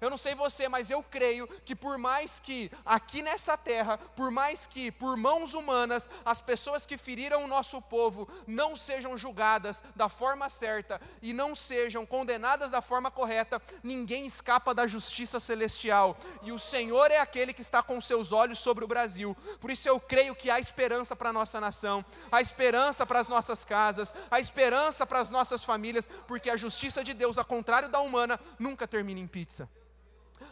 Eu 0.02 0.10
não 0.10 0.18
sei 0.18 0.36
você, 0.36 0.68
mas 0.68 0.90
eu 0.90 1.04
creio 1.04 1.48
que 1.66 1.76
por 1.76 1.98
mais 1.98 2.40
que 2.40 2.72
aqui 2.86 3.22
nessa 3.22 3.58
terra, 3.58 3.98
por 3.98 4.32
mais 4.32 4.68
que 4.68 4.92
por 4.92 5.18
mãos 5.18 5.54
humanas 5.54 6.10
as 6.26 6.42
pessoas 6.42 6.86
que 6.86 6.98
feriram 6.98 7.44
o 7.44 7.48
nosso 7.48 7.82
povo 7.82 8.28
não 8.48 8.76
sejam 8.76 9.18
julgadas 9.18 9.84
da 9.96 10.10
forma 10.10 10.50
certa 10.50 11.00
e 11.22 11.34
não 11.34 11.56
sejam 11.56 12.06
condenadas 12.06 12.72
da 12.72 12.82
forma 12.82 13.12
correta, 13.12 13.62
ninguém 13.84 14.26
escapa 14.26 14.74
da 14.74 14.88
justiça 14.88 15.40
celestial. 15.40 16.18
E 16.42 16.52
o 16.52 16.60
Senhor 16.60 17.12
é 17.12 17.20
aquele 17.20 17.54
que 17.54 17.62
está 17.62 17.82
com 17.82 18.00
seus 18.02 18.32
olhos 18.32 18.60
sobre 18.60 18.84
o 18.84 18.88
Brasil. 18.88 19.36
Por 19.60 19.72
isso 19.72 19.88
eu 19.88 20.00
creio 20.00 20.36
que 20.36 20.50
há 20.50 20.60
esperança 20.60 21.16
para 21.16 21.30
a 21.30 21.34
nossa 21.34 21.60
nação, 21.60 22.04
há 22.32 22.42
esperança 22.42 23.06
para 23.06 23.20
as 23.20 23.28
nossas 23.28 23.66
casas, 23.66 24.14
há 24.30 24.40
esperança 24.40 25.06
para 25.06 25.20
as 25.20 25.30
nossas 25.30 25.64
famílias, 25.64 26.10
porque 26.28 26.50
a 26.50 26.58
justiça 26.58 27.04
de 27.04 27.14
Deus, 27.14 27.38
ao 27.38 27.46
contrário 27.46 27.90
da 27.90 28.00
humana, 28.00 28.40
nunca 28.58 28.88
termina 28.88 29.20
em 29.20 29.28
pizza 29.28 29.70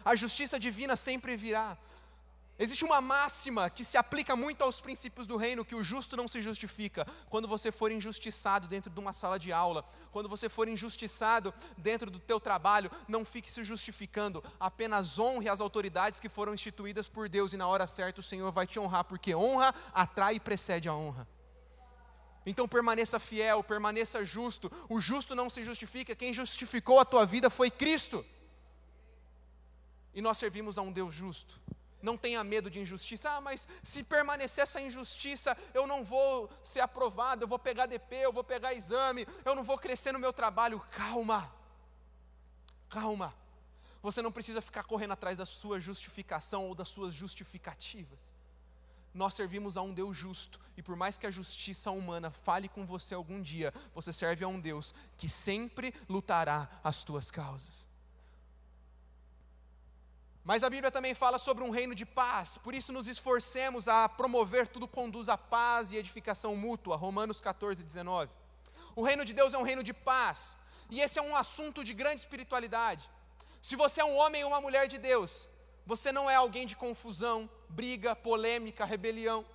a 0.04 0.16
justiça 0.16 0.60
divina 0.60 0.96
sempre 0.96 1.38
virá. 1.38 1.78
Existe 2.60 2.84
uma 2.84 3.00
máxima 3.00 3.70
que 3.70 3.84
se 3.84 3.98
aplica 3.98 4.36
muito 4.36 4.64
aos 4.64 4.82
princípios 4.82 5.28
do 5.28 5.38
reino, 5.38 5.64
que 5.64 5.76
o 5.76 5.84
justo 5.84 6.18
não 6.18 6.28
se 6.28 6.42
justifica. 6.42 7.06
Quando 7.30 7.48
você 7.48 7.72
for 7.72 7.92
injustiçado 7.92 8.68
dentro 8.68 8.90
de 8.90 9.00
uma 9.00 9.14
sala 9.14 9.38
de 9.38 9.54
aula, 9.54 9.86
quando 10.12 10.28
você 10.28 10.50
for 10.50 10.68
injustiçado 10.68 11.54
dentro 11.78 12.10
do 12.10 12.20
teu 12.20 12.40
trabalho, 12.40 12.90
não 13.08 13.24
fique 13.24 13.52
se 13.52 13.64
justificando, 13.64 14.44
apenas 14.60 15.20
honre 15.20 15.48
as 15.50 15.62
autoridades 15.62 16.20
que 16.20 16.30
foram 16.30 16.56
instituídas 16.56 17.08
por 17.08 17.30
Deus 17.30 17.54
e 17.54 17.58
na 17.58 17.68
hora 17.68 17.86
certa 17.86 18.22
o 18.22 18.24
Senhor 18.24 18.52
vai 18.52 18.66
te 18.66 18.80
honrar, 18.80 19.04
porque 19.04 19.36
honra 19.36 19.74
atrai 19.94 20.36
e 20.36 20.40
precede 20.40 20.90
a 20.90 20.96
honra. 20.96 21.28
Então 22.44 22.68
permaneça 22.68 23.20
fiel, 23.20 23.64
permaneça 23.64 24.26
justo. 24.26 24.72
O 24.90 25.00
justo 25.00 25.36
não 25.36 25.48
se 25.48 25.64
justifica, 25.64 26.16
quem 26.16 26.34
justificou 26.34 27.00
a 27.00 27.06
tua 27.06 27.24
vida 27.24 27.52
foi 27.52 27.70
Cristo. 27.70 28.26
E 30.18 30.22
nós 30.22 30.40
servimos 30.40 30.80
a 30.80 30.82
um 30.82 30.92
Deus 30.92 31.14
justo. 31.14 31.62
Não 32.02 32.18
tenha 32.18 32.44
medo 32.44 32.72
de 32.72 32.80
injustiça. 32.80 33.30
Ah, 33.30 33.40
mas 33.40 33.68
se 33.84 34.02
permanecer 34.02 34.64
essa 34.64 34.82
injustiça, 34.82 35.56
eu 35.76 35.86
não 35.86 36.04
vou 36.04 36.50
ser 36.64 36.80
aprovado, 36.80 37.44
eu 37.44 37.48
vou 37.48 37.60
pegar 37.60 37.86
DP, 37.86 38.16
eu 38.16 38.34
vou 38.34 38.44
pegar 38.44 38.74
exame, 38.74 39.28
eu 39.46 39.54
não 39.54 39.64
vou 39.64 39.78
crescer 39.78 40.12
no 40.12 40.18
meu 40.18 40.34
trabalho. 40.34 40.80
Calma. 40.90 41.54
Calma. 42.90 43.32
Você 44.02 44.20
não 44.24 44.32
precisa 44.32 44.60
ficar 44.60 44.86
correndo 44.86 45.12
atrás 45.12 45.38
da 45.38 45.46
sua 45.46 45.80
justificação 45.80 46.66
ou 46.66 46.74
das 46.74 46.90
suas 46.90 47.14
justificativas. 47.14 48.34
Nós 49.14 49.36
servimos 49.36 49.78
a 49.78 49.84
um 49.84 49.94
Deus 49.94 50.18
justo, 50.18 50.60
e 50.76 50.82
por 50.82 50.96
mais 50.96 51.16
que 51.16 51.28
a 51.28 51.32
justiça 51.32 51.92
humana 51.92 52.32
fale 52.32 52.68
com 52.68 52.88
você 52.88 53.14
algum 53.14 53.40
dia, 53.40 53.72
você 53.94 54.12
serve 54.12 54.44
a 54.44 54.48
um 54.48 54.60
Deus 54.60 54.96
que 55.16 55.30
sempre 55.30 55.94
lutará 56.10 56.68
as 56.84 57.04
tuas 57.04 57.30
causas. 57.30 57.86
Mas 60.50 60.64
a 60.64 60.70
Bíblia 60.70 60.90
também 60.90 61.14
fala 61.14 61.38
sobre 61.38 61.62
um 61.62 61.70
reino 61.70 61.94
de 61.94 62.06
paz, 62.06 62.58
por 62.58 62.74
isso 62.74 62.94
nos 62.94 63.06
esforcemos 63.06 63.90
a 63.90 64.08
promover 64.08 64.66
tudo 64.66 64.88
conduz 64.88 65.28
à 65.28 65.38
paz 65.38 65.92
e 65.92 65.98
edificação 65.98 66.56
mútua. 66.56 66.96
Romanos 66.96 67.42
14, 67.42 67.84
19. 67.84 68.32
O 68.96 69.04
reino 69.04 69.26
de 69.26 69.34
Deus 69.34 69.54
é 69.54 69.58
um 69.58 69.64
reino 69.64 69.84
de 69.84 69.94
paz, 69.94 70.58
e 70.90 71.02
esse 71.02 71.20
é 71.20 71.22
um 71.22 71.36
assunto 71.36 71.84
de 71.84 71.94
grande 71.94 72.22
espiritualidade. 72.22 73.12
Se 73.62 73.76
você 73.76 74.00
é 74.00 74.06
um 74.06 74.16
homem 74.16 74.42
ou 74.46 74.52
uma 74.52 74.62
mulher 74.62 74.88
de 74.88 74.98
Deus, 74.98 75.50
você 75.86 76.14
não 76.14 76.30
é 76.30 76.36
alguém 76.36 76.66
de 76.66 76.78
confusão, 76.78 77.50
briga, 77.68 78.16
polêmica, 78.16 78.86
rebelião. 78.86 79.46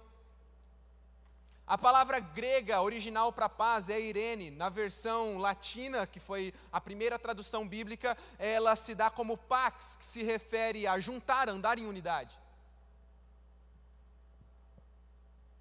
A 1.66 1.78
palavra 1.78 2.18
grega 2.18 2.82
original 2.82 3.32
para 3.32 3.48
paz 3.48 3.88
é 3.88 4.00
Irene. 4.00 4.50
Na 4.50 4.68
versão 4.68 5.38
latina, 5.38 6.06
que 6.06 6.18
foi 6.18 6.52
a 6.72 6.80
primeira 6.80 7.18
tradução 7.18 7.66
bíblica, 7.66 8.16
ela 8.38 8.74
se 8.76 8.94
dá 8.94 9.10
como 9.10 9.36
pax, 9.36 9.96
que 9.96 10.04
se 10.04 10.22
refere 10.22 10.86
a 10.86 10.98
juntar, 10.98 11.48
andar 11.48 11.78
em 11.78 11.86
unidade. 11.86 12.38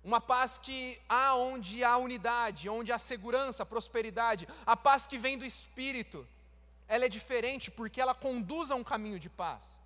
Uma 0.04 0.20
paz 0.20 0.58
que 0.58 1.00
há 1.08 1.36
onde 1.36 1.84
há 1.84 1.96
unidade, 1.98 2.68
onde 2.68 2.92
há 2.92 2.98
segurança, 2.98 3.66
prosperidade. 3.66 4.48
A 4.66 4.76
paz 4.76 5.06
que 5.06 5.18
vem 5.18 5.38
do 5.38 5.46
Espírito, 5.46 6.28
ela 6.88 7.06
é 7.06 7.10
diferente 7.10 7.70
porque 7.70 8.02
ela 8.02 8.16
conduz 8.16 8.72
a 8.72 8.76
um 8.76 8.84
caminho 8.84 9.20
de 9.20 9.30
paz. 9.30 9.81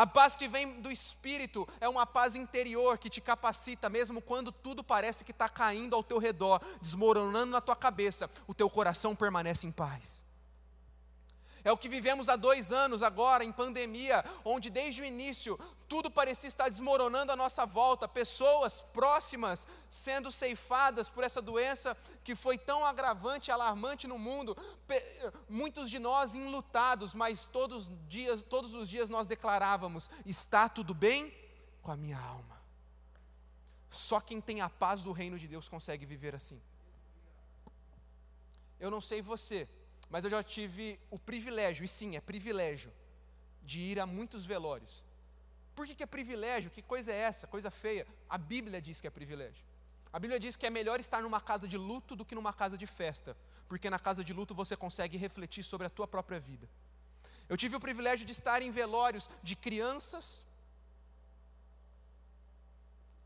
A 0.00 0.06
paz 0.06 0.34
que 0.34 0.48
vem 0.48 0.80
do 0.80 0.90
Espírito 0.90 1.68
é 1.78 1.86
uma 1.86 2.06
paz 2.06 2.34
interior 2.34 2.96
que 2.96 3.10
te 3.10 3.20
capacita, 3.20 3.90
mesmo 3.90 4.22
quando 4.22 4.50
tudo 4.50 4.82
parece 4.82 5.22
que 5.22 5.30
está 5.30 5.46
caindo 5.46 5.94
ao 5.94 6.02
teu 6.02 6.16
redor, 6.16 6.58
desmoronando 6.80 7.52
na 7.52 7.60
tua 7.60 7.76
cabeça, 7.76 8.30
o 8.46 8.54
teu 8.54 8.70
coração 8.70 9.14
permanece 9.14 9.66
em 9.66 9.70
paz. 9.70 10.24
É 11.64 11.70
o 11.70 11.76
que 11.76 11.88
vivemos 11.88 12.28
há 12.28 12.36
dois 12.36 12.72
anos 12.72 13.02
agora, 13.02 13.44
em 13.44 13.52
pandemia, 13.52 14.24
onde 14.44 14.70
desde 14.70 15.02
o 15.02 15.04
início 15.04 15.58
tudo 15.88 16.10
parecia 16.10 16.48
estar 16.48 16.68
desmoronando 16.68 17.32
à 17.32 17.36
nossa 17.36 17.66
volta, 17.66 18.06
pessoas 18.06 18.80
próximas 18.80 19.66
sendo 19.88 20.30
ceifadas 20.30 21.08
por 21.08 21.24
essa 21.24 21.42
doença 21.42 21.96
que 22.22 22.36
foi 22.36 22.56
tão 22.56 22.84
agravante 22.84 23.50
e 23.50 23.52
alarmante 23.52 24.06
no 24.06 24.18
mundo, 24.18 24.56
muitos 25.48 25.90
de 25.90 25.98
nós 25.98 26.34
enlutados, 26.34 27.14
mas 27.14 27.44
todos 27.44 27.88
os 27.88 28.08
dias, 28.08 28.42
todos 28.44 28.74
os 28.74 28.88
dias 28.88 29.10
nós 29.10 29.26
declarávamos: 29.26 30.08
está 30.24 30.68
tudo 30.68 30.94
bem 30.94 31.34
com 31.82 31.90
a 31.90 31.96
minha 31.96 32.18
alma. 32.18 32.60
Só 33.90 34.20
quem 34.20 34.40
tem 34.40 34.60
a 34.60 34.70
paz 34.70 35.02
do 35.02 35.10
reino 35.10 35.36
de 35.38 35.48
Deus 35.48 35.68
consegue 35.68 36.06
viver 36.06 36.34
assim. 36.34 36.62
Eu 38.78 38.90
não 38.90 39.00
sei 39.00 39.20
você, 39.20 39.68
mas 40.10 40.24
eu 40.24 40.30
já 40.30 40.42
tive 40.42 40.98
o 41.08 41.18
privilégio, 41.18 41.84
e 41.84 41.88
sim, 41.88 42.16
é 42.16 42.20
privilégio, 42.20 42.92
de 43.62 43.80
ir 43.80 44.00
a 44.00 44.06
muitos 44.06 44.44
velórios. 44.44 45.04
Por 45.74 45.86
que, 45.86 45.94
que 45.94 46.02
é 46.02 46.06
privilégio? 46.06 46.70
Que 46.70 46.82
coisa 46.82 47.12
é 47.12 47.16
essa? 47.16 47.46
Coisa 47.46 47.70
feia. 47.70 48.06
A 48.28 48.36
Bíblia 48.36 48.82
diz 48.82 49.00
que 49.00 49.06
é 49.06 49.10
privilégio. 49.10 49.64
A 50.12 50.18
Bíblia 50.18 50.40
diz 50.40 50.56
que 50.56 50.66
é 50.66 50.70
melhor 50.70 50.98
estar 50.98 51.22
numa 51.22 51.40
casa 51.40 51.68
de 51.68 51.78
luto 51.78 52.16
do 52.16 52.24
que 52.24 52.34
numa 52.34 52.52
casa 52.52 52.76
de 52.76 52.86
festa, 52.86 53.36
porque 53.68 53.88
na 53.88 53.98
casa 53.98 54.24
de 54.24 54.32
luto 54.32 54.52
você 54.52 54.76
consegue 54.76 55.16
refletir 55.16 55.62
sobre 55.62 55.86
a 55.86 55.90
tua 55.90 56.08
própria 56.08 56.40
vida. 56.40 56.68
Eu 57.48 57.56
tive 57.56 57.76
o 57.76 57.80
privilégio 57.80 58.26
de 58.26 58.32
estar 58.32 58.60
em 58.62 58.72
velórios 58.72 59.30
de 59.42 59.54
crianças, 59.54 60.44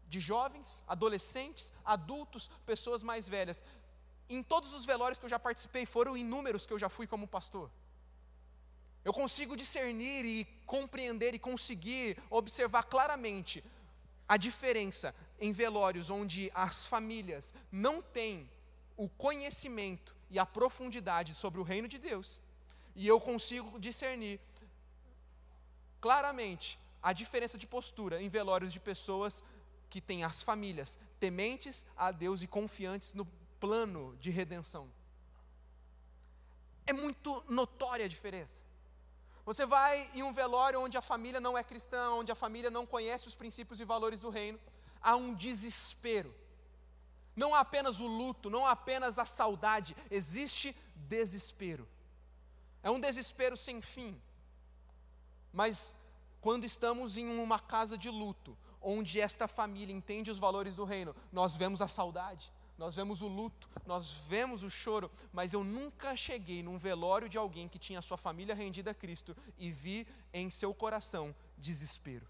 de 0.07 0.21
jovens, 0.21 0.85
adolescentes, 0.87 1.73
adultos, 1.85 2.51
pessoas 2.67 3.03
mais 3.03 3.27
velhas 3.27 3.65
em 4.29 4.43
todos 4.43 4.73
os 4.73 4.85
velórios 4.85 5.19
que 5.19 5.25
eu 5.25 5.29
já 5.29 5.39
participei, 5.39 5.85
foram 5.85 6.17
inúmeros 6.17 6.67
que 6.67 6.73
eu 6.73 6.79
já 6.79 6.89
fui 6.89 7.07
como 7.07 7.27
pastor. 7.27 7.71
Eu 9.05 9.13
consigo 9.13 9.57
discernir 9.57 10.25
e 10.25 10.45
compreender 10.65 11.35
e 11.35 11.39
conseguir 11.39 12.17
observar 12.31 12.85
claramente 12.85 13.63
a 14.27 14.37
diferença 14.37 15.15
em 15.39 15.53
velórios 15.53 16.09
onde 16.09 16.51
as 16.55 16.87
famílias 16.87 17.53
não 17.71 18.01
têm 18.01 18.49
o 18.97 19.09
conhecimento 19.09 20.17
e 20.31 20.39
a 20.39 20.47
profundidade 20.47 21.35
sobre 21.35 21.61
o 21.61 21.65
reino 21.65 21.87
de 21.87 21.99
Deus, 21.99 22.41
e 22.97 23.07
eu 23.07 23.21
consigo 23.21 23.79
discernir 23.79 24.41
claramente 26.01 26.79
a 27.03 27.13
diferença 27.13 27.59
de 27.59 27.67
postura 27.67 28.23
em 28.23 28.29
velórios 28.29 28.73
de 28.73 28.81
pessoas 28.81 29.43
que 29.91 30.01
têm 30.01 30.25
as 30.25 30.43
famílias 30.43 30.99
tementes 31.21 31.85
a 31.97 32.11
Deus 32.11 32.43
e 32.43 32.47
confiantes 32.47 33.15
no 33.15 33.27
plano 33.65 34.15
de 34.21 34.31
redenção. 34.31 34.93
É 36.87 36.93
muito 36.93 37.43
notória 37.49 38.05
a 38.05 38.09
diferença. 38.09 38.63
Você 39.47 39.65
vai 39.65 40.11
em 40.13 40.23
um 40.23 40.35
velório 40.35 40.83
onde 40.83 40.99
a 40.99 41.03
família 41.03 41.41
não 41.41 41.57
é 41.57 41.65
cristã, 41.65 42.11
onde 42.11 42.31
a 42.31 42.35
família 42.35 42.71
não 42.71 42.85
conhece 42.85 43.27
os 43.27 43.35
princípios 43.35 43.81
e 43.81 43.85
valores 43.87 44.21
do 44.21 44.29
reino, 44.29 44.61
há 45.01 45.17
um 45.17 45.33
desespero. 45.35 46.35
Não 47.35 47.55
há 47.55 47.61
apenas 47.61 48.01
o 48.01 48.07
luto, 48.07 48.51
não 48.51 48.67
há 48.67 48.73
apenas 48.73 49.19
a 49.19 49.25
saudade, 49.25 49.97
existe 50.11 50.77
desespero. 50.95 51.89
É 52.83 52.91
um 52.91 53.01
desespero 53.01 53.57
sem 53.57 53.81
fim. 53.81 54.21
Mas 55.51 55.97
quando 56.43 56.65
estamos 56.65 57.17
em 57.17 57.27
uma 57.39 57.59
casa 57.59 57.97
de 57.97 58.11
luto, 58.11 58.59
onde 58.79 59.19
esta 59.23 59.49
família 59.49 59.95
entende 59.95 60.31
os 60.31 60.39
valores 60.39 60.77
do 60.77 60.85
reino, 60.85 61.17
nós 61.33 61.57
vemos 61.57 61.81
a 61.81 61.89
saudade, 61.89 62.53
nós 62.77 62.97
vemos 62.97 63.23
o 63.23 63.29
luto, 63.29 63.69
nós 63.87 64.25
vemos 64.29 64.63
o 64.63 64.71
choro, 64.71 65.11
mas 65.33 65.53
eu 65.53 65.63
nunca 65.63 66.17
cheguei 66.17 66.63
num 66.63 66.77
velório 66.77 67.29
de 67.29 67.39
alguém 67.39 67.69
que 67.69 67.79
tinha 67.79 68.03
sua 68.03 68.17
família 68.17 68.55
rendida 68.55 68.91
a 68.91 68.95
Cristo 68.95 69.37
e 69.57 69.71
vi 69.71 70.07
em 70.33 70.51
seu 70.51 70.75
coração 70.75 71.35
desespero. 71.57 72.27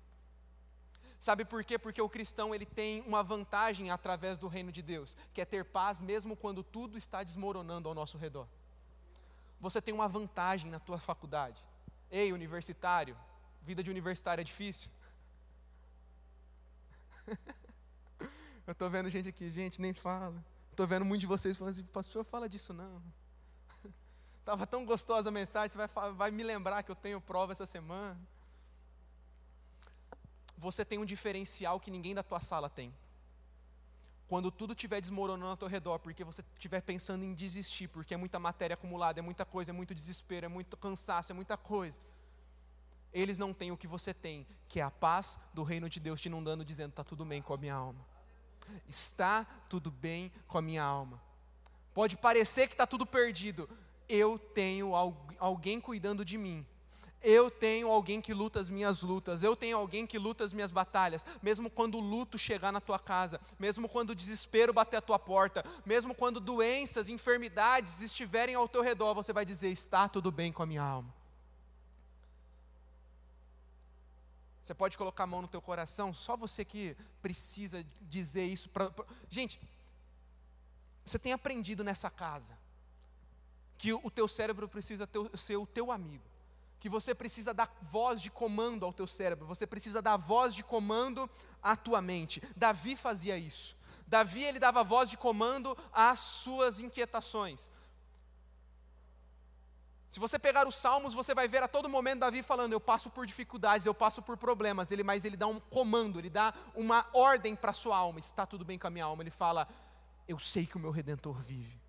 Sabe 1.19 1.47
por 1.47 1.65
quê? 1.65 1.79
Porque 1.79 2.03
o 2.03 2.09
cristão 2.09 2.55
ele 2.55 2.67
tem 2.67 3.01
uma 3.03 3.23
vantagem 3.23 3.91
através 3.91 4.37
do 4.37 4.47
reino 4.47 4.71
de 4.71 4.83
Deus, 4.83 5.17
que 5.33 5.41
é 5.41 5.45
ter 5.47 5.65
paz 5.65 5.99
mesmo 5.99 6.37
quando 6.37 6.63
tudo 6.63 6.99
está 6.99 7.23
desmoronando 7.23 7.89
ao 7.89 7.95
nosso 7.95 8.19
redor. 8.19 8.47
Você 9.59 9.81
tem 9.81 9.95
uma 9.95 10.07
vantagem 10.07 10.71
na 10.71 10.79
tua 10.79 10.99
faculdade. 10.99 11.67
Ei, 12.11 12.31
universitário, 12.35 13.17
vida 13.63 13.83
de 13.83 13.91
universitário 13.91 14.43
é 14.43 14.45
difícil. 14.45 14.91
Eu 18.67 18.73
estou 18.73 18.89
vendo 18.89 19.11
gente 19.11 19.29
aqui, 19.29 19.51
gente, 19.51 19.81
nem 19.81 19.93
fala. 19.93 20.43
Estou 20.71 20.87
vendo 20.87 21.05
muitos 21.05 21.21
de 21.21 21.27
vocês 21.27 21.57
falando 21.57 21.73
assim, 21.73 21.85
pastor, 21.85 22.25
fala 22.25 22.49
disso 22.49 22.73
não. 22.73 23.03
Estava 24.41 24.67
tão 24.67 24.85
gostosa 24.85 25.29
a 25.29 25.33
mensagem, 25.33 25.69
você 25.71 25.79
vai, 25.79 26.13
vai 26.13 26.31
me 26.31 26.43
lembrar 26.43 26.83
que 26.83 26.91
eu 26.91 26.97
tenho 26.97 27.21
prova 27.21 27.53
essa 27.53 27.67
semana. 27.67 28.19
Você 30.57 30.85
tem 30.85 30.99
um 30.99 31.05
diferencial 31.05 31.79
que 31.79 31.91
ninguém 31.91 32.15
da 32.15 32.23
tua 32.23 32.41
sala 32.41 32.71
tem. 32.71 32.93
Quando 34.27 34.51
tudo 34.51 34.73
estiver 34.73 35.01
desmoronando 35.01 35.51
ao 35.51 35.57
teu 35.57 35.69
redor, 35.69 35.99
porque 35.99 36.25
você 36.25 36.43
estiver 36.55 36.81
pensando 36.81 37.23
em 37.23 37.35
desistir, 37.35 37.89
porque 37.89 38.15
é 38.15 38.17
muita 38.17 38.39
matéria 38.39 38.75
acumulada, 38.75 39.21
é 39.21 39.23
muita 39.23 39.45
coisa, 39.45 39.71
é 39.71 39.75
muito 39.75 39.95
desespero, 39.95 40.47
é 40.47 40.49
muito 40.49 40.77
cansaço, 40.77 41.31
é 41.31 41.35
muita 41.35 41.57
coisa. 41.59 42.01
Eles 43.13 43.37
não 43.37 43.53
têm 43.53 43.71
o 43.71 43.77
que 43.77 43.87
você 43.87 44.15
tem, 44.15 44.47
que 44.69 44.81
é 44.81 44.83
a 44.83 44.91
paz 44.91 45.39
do 45.53 45.63
reino 45.63 45.89
de 45.89 46.01
Deus 46.01 46.21
te 46.21 46.27
inundando, 46.27 46.65
dizendo: 46.65 46.91
está 46.91 47.05
tudo 47.05 47.25
bem 47.25 47.43
com 47.43 47.53
a 47.53 47.59
minha 47.59 47.75
alma. 47.75 48.14
Está 48.89 49.45
tudo 49.69 49.91
bem 49.91 50.31
com 50.47 50.59
a 50.59 50.63
minha 50.63 50.83
alma. 50.83 51.21
Pode 51.93 52.17
parecer 52.17 52.67
que 52.67 52.75
está 52.75 52.87
tudo 52.87 53.07
perdido. 53.07 53.69
Eu 54.09 54.39
tenho 54.39 54.93
alguém 55.39 55.81
cuidando 55.81 56.25
de 56.25 56.37
mim. 56.37 56.67
Eu 57.23 57.51
tenho 57.51 57.89
alguém 57.89 58.21
que 58.21 58.35
luta 58.35 58.61
as 58.61 58.69
minhas 58.69 59.03
lutas, 59.03 59.43
eu 59.43 59.57
tenho 59.57 59.79
alguém 59.79 60.07
que 60.07 60.19
luta 60.19 60.45
as 60.45 60.53
minhas 60.53 60.71
batalhas, 60.71 61.25
mesmo 61.43 61.71
quando 61.71 61.97
o 61.97 62.01
luto 62.01 62.39
chegar 62.39 62.71
na 62.71 62.83
tua 62.83 62.99
casa, 62.99 63.41
mesmo 63.59 63.89
quando 63.89 64.11
o 64.11 64.15
desespero 64.15 64.75
bater 64.75 64.99
a 64.99 65.01
tua 65.01 65.19
porta, 65.19 65.65
mesmo 65.87 66.15
quando 66.15 66.39
doenças, 66.39 67.09
enfermidades 67.09 68.03
estiverem 68.03 68.55
ao 68.55 68.69
teu 68.69 68.83
redor, 68.83 69.15
você 69.15 69.33
vai 69.33 69.47
dizer: 69.47 69.71
está 69.71 70.07
tudo 70.07 70.31
bem 70.31 70.53
com 70.53 70.63
a 70.63 70.67
minha 70.67 70.83
alma. 70.83 71.24
Você 74.65 74.73
pode 74.73 74.97
colocar 74.97 75.25
a 75.25 75.27
mão 75.27 75.43
no 75.43 75.49
teu 75.49 75.61
coração, 75.61 76.15
só 76.15 76.39
você 76.39 76.65
que 76.65 76.97
precisa 77.21 77.85
dizer 78.01 78.47
isso. 78.47 78.71
Pra, 78.71 78.91
pra... 78.91 79.05
Gente, 79.29 79.61
você 81.05 81.19
tem 81.19 81.35
aprendido 81.35 81.85
nessa 81.85 82.09
casa 82.09 82.57
que 83.77 83.93
o 83.93 84.11
teu 84.11 84.27
cérebro 84.27 84.67
precisa 84.67 85.07
ter, 85.07 85.21
ser 85.37 85.57
o 85.59 85.67
teu 85.67 85.93
amigo, 85.93 86.25
que 86.81 86.89
você 86.89 87.15
precisa 87.15 87.53
dar 87.53 87.71
voz 87.83 88.23
de 88.23 88.31
comando 88.31 88.87
ao 88.87 88.93
teu 88.93 89.07
cérebro, 89.07 89.47
você 89.47 89.67
precisa 89.67 90.01
dar 90.01 90.17
voz 90.17 90.55
de 90.55 90.65
comando 90.65 91.29
à 91.63 91.77
tua 91.77 92.01
mente. 92.01 92.41
Davi 92.57 92.97
fazia 92.97 93.37
isso. 93.37 93.77
Davi 94.07 94.45
ele 94.45 94.59
dava 94.59 94.83
voz 94.83 95.11
de 95.11 95.19
comando 95.19 95.77
às 95.93 96.21
suas 96.21 96.81
inquietações. 96.81 97.71
Se 100.15 100.21
você 100.21 100.39
pegar 100.39 100.65
os 100.69 100.77
salmos, 100.77 101.13
você 101.13 101.35
vai 101.35 101.49
ver 101.49 101.61
a 101.65 101.67
todo 101.67 101.89
momento 101.89 102.21
Davi 102.21 102.41
falando: 102.41 102.73
Eu 102.73 102.79
passo 102.79 103.11
por 103.11 103.27
dificuldades, 103.27 103.85
eu 103.85 103.93
passo 103.93 104.23
por 104.23 104.37
problemas. 104.37 104.93
Ele, 104.93 105.03
mas 105.03 105.25
ele 105.25 105.37
dá 105.37 105.49
um 105.49 105.59
comando, 105.59 106.21
ele 106.21 106.31
dá 106.31 106.55
uma 106.73 107.05
ordem 107.13 107.57
para 107.57 107.71
a 107.71 107.75
sua 107.75 107.97
alma. 107.97 108.21
Está 108.21 108.47
tudo 108.47 108.65
bem 108.65 108.79
com 108.79 108.87
a 108.87 108.91
minha 108.91 109.05
alma. 109.05 109.25
Ele 109.25 109.31
fala: 109.33 109.67
Eu 110.29 110.39
sei 110.39 110.67
que 110.67 110.77
o 110.77 110.79
meu 110.79 110.93
redentor 110.93 111.35
vive. 111.41 111.81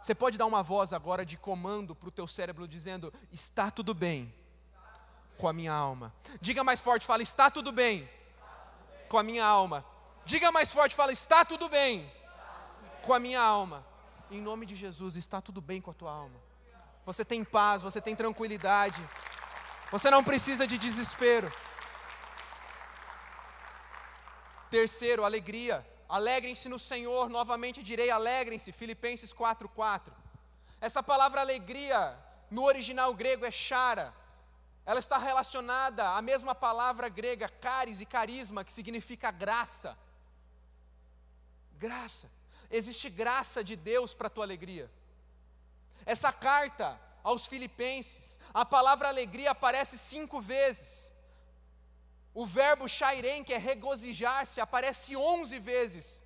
Você 0.00 0.14
pode 0.14 0.38
dar 0.38 0.46
uma 0.46 0.62
voz 0.62 0.92
agora 0.92 1.26
de 1.26 1.36
comando 1.36 1.92
para 1.92 2.08
o 2.08 2.12
teu 2.12 2.28
cérebro 2.28 2.68
dizendo: 2.68 3.12
Está 3.32 3.68
tudo 3.68 3.94
bem 3.94 4.32
com 5.38 5.48
a 5.48 5.52
minha 5.52 5.72
alma. 5.72 6.14
Diga 6.40 6.62
mais 6.62 6.80
forte, 6.80 7.04
fala: 7.04 7.24
Está 7.24 7.50
tudo 7.50 7.72
bem 7.72 8.08
com 9.08 9.18
a 9.18 9.24
minha 9.24 9.44
alma. 9.44 9.84
Diga 10.24 10.52
mais 10.52 10.72
forte, 10.72 10.94
fala: 10.94 11.10
Está 11.10 11.44
tudo 11.44 11.68
bem 11.68 12.08
com 13.02 13.12
a 13.12 13.18
minha 13.18 13.40
alma. 13.40 13.84
Em 14.30 14.40
nome 14.40 14.64
de 14.64 14.76
Jesus, 14.76 15.16
está 15.16 15.40
tudo 15.40 15.60
bem 15.60 15.80
com 15.80 15.90
a 15.90 15.94
tua 15.94 16.12
alma 16.12 16.46
você 17.08 17.24
tem 17.24 17.42
paz, 17.42 17.80
você 17.80 18.02
tem 18.02 18.14
tranquilidade, 18.14 19.02
você 19.90 20.10
não 20.10 20.22
precisa 20.22 20.66
de 20.66 20.76
desespero. 20.76 21.50
Terceiro, 24.70 25.24
alegria. 25.24 25.76
Alegrem-se 26.06 26.68
no 26.68 26.78
Senhor, 26.78 27.30
novamente 27.30 27.82
direi, 27.82 28.10
alegrem-se. 28.10 28.72
Filipenses 28.72 29.32
4:4. 29.32 30.12
Essa 30.82 31.02
palavra 31.02 31.40
alegria 31.40 32.00
no 32.50 32.64
original 32.64 33.14
grego 33.14 33.46
é 33.46 33.50
chara. 33.50 34.12
Ela 34.84 35.00
está 35.00 35.16
relacionada 35.16 36.10
à 36.10 36.20
mesma 36.20 36.54
palavra 36.54 37.08
grega 37.08 37.48
caris 37.48 38.02
e 38.02 38.06
carisma, 38.06 38.62
que 38.62 38.72
significa 38.80 39.30
graça. 39.30 39.96
Graça. 41.86 42.30
Existe 42.70 43.08
graça 43.08 43.64
de 43.64 43.76
Deus 43.76 44.12
para 44.12 44.26
a 44.26 44.34
tua 44.36 44.44
alegria. 44.44 44.97
Essa 46.04 46.32
carta 46.32 46.98
aos 47.22 47.46
Filipenses, 47.46 48.38
a 48.54 48.64
palavra 48.64 49.08
alegria 49.08 49.50
aparece 49.50 49.98
cinco 49.98 50.40
vezes. 50.40 51.12
O 52.32 52.46
verbo 52.46 52.88
shairem, 52.88 53.44
que 53.44 53.52
é 53.52 53.58
regozijar-se, 53.58 54.60
aparece 54.60 55.16
onze 55.16 55.58
vezes. 55.58 56.24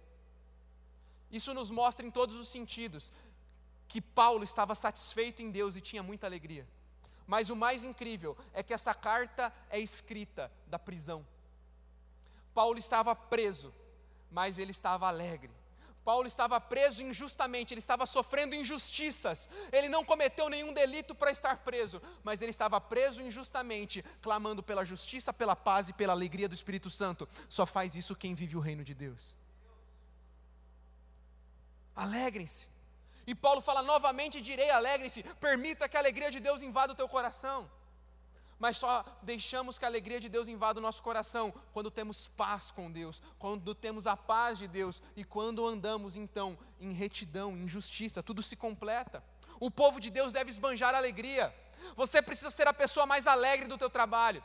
Isso 1.30 1.54
nos 1.54 1.70
mostra 1.70 2.06
em 2.06 2.10
todos 2.10 2.36
os 2.36 2.48
sentidos 2.48 3.12
que 3.88 4.00
Paulo 4.00 4.44
estava 4.44 4.74
satisfeito 4.74 5.42
em 5.42 5.50
Deus 5.50 5.76
e 5.76 5.80
tinha 5.80 6.02
muita 6.02 6.26
alegria. 6.26 6.66
Mas 7.26 7.50
o 7.50 7.56
mais 7.56 7.84
incrível 7.84 8.36
é 8.52 8.62
que 8.62 8.74
essa 8.74 8.94
carta 8.94 9.52
é 9.70 9.78
escrita 9.78 10.52
da 10.66 10.78
prisão. 10.78 11.26
Paulo 12.52 12.78
estava 12.78 13.14
preso, 13.14 13.72
mas 14.30 14.58
ele 14.58 14.70
estava 14.70 15.08
alegre. 15.08 15.50
Paulo 16.04 16.26
estava 16.26 16.60
preso 16.60 17.02
injustamente, 17.02 17.72
ele 17.72 17.78
estava 17.78 18.06
sofrendo 18.06 18.54
injustiças. 18.54 19.48
Ele 19.72 19.88
não 19.88 20.04
cometeu 20.04 20.48
nenhum 20.48 20.72
delito 20.72 21.14
para 21.14 21.30
estar 21.30 21.58
preso, 21.58 22.00
mas 22.24 22.42
ele 22.42 22.50
estava 22.50 22.80
preso 22.80 23.22
injustamente, 23.22 24.04
clamando 24.20 24.62
pela 24.62 24.84
justiça, 24.84 25.32
pela 25.32 25.54
paz 25.54 25.88
e 25.88 25.92
pela 25.92 26.12
alegria 26.12 26.48
do 26.48 26.54
Espírito 26.54 26.90
Santo. 26.90 27.28
Só 27.48 27.64
faz 27.66 27.94
isso 27.94 28.16
quem 28.16 28.34
vive 28.34 28.56
o 28.56 28.60
reino 28.60 28.84
de 28.84 28.94
Deus. 28.94 29.36
Alegrem-se. 31.94 32.68
E 33.26 33.34
Paulo 33.34 33.60
fala 33.60 33.82
novamente: 33.82 34.40
direi, 34.40 34.70
alegrem-se, 34.70 35.22
permita 35.40 35.88
que 35.88 35.96
a 35.96 36.00
alegria 36.00 36.30
de 36.30 36.40
Deus 36.40 36.62
invada 36.62 36.92
o 36.92 36.96
teu 36.96 37.08
coração 37.08 37.70
mas 38.62 38.76
só 38.76 39.04
deixamos 39.22 39.76
que 39.76 39.84
a 39.84 39.88
alegria 39.88 40.20
de 40.20 40.28
Deus 40.28 40.46
invada 40.46 40.78
o 40.78 40.82
nosso 40.82 41.02
coração 41.02 41.52
quando 41.72 41.90
temos 41.90 42.28
paz 42.28 42.70
com 42.70 42.92
Deus, 42.92 43.20
quando 43.36 43.74
temos 43.74 44.06
a 44.06 44.16
paz 44.16 44.56
de 44.56 44.68
Deus 44.68 45.02
e 45.16 45.24
quando 45.24 45.66
andamos 45.66 46.16
então 46.16 46.56
em 46.80 46.92
retidão, 46.92 47.56
em 47.56 47.66
justiça, 47.66 48.22
tudo 48.22 48.40
se 48.40 48.54
completa. 48.54 49.20
O 49.58 49.68
povo 49.68 50.00
de 50.00 50.10
Deus 50.10 50.32
deve 50.32 50.48
esbanjar 50.48 50.94
alegria. 50.94 51.52
Você 51.96 52.22
precisa 52.22 52.50
ser 52.50 52.68
a 52.68 52.72
pessoa 52.72 53.04
mais 53.04 53.26
alegre 53.26 53.66
do 53.66 53.76
teu 53.76 53.90
trabalho. 53.90 54.40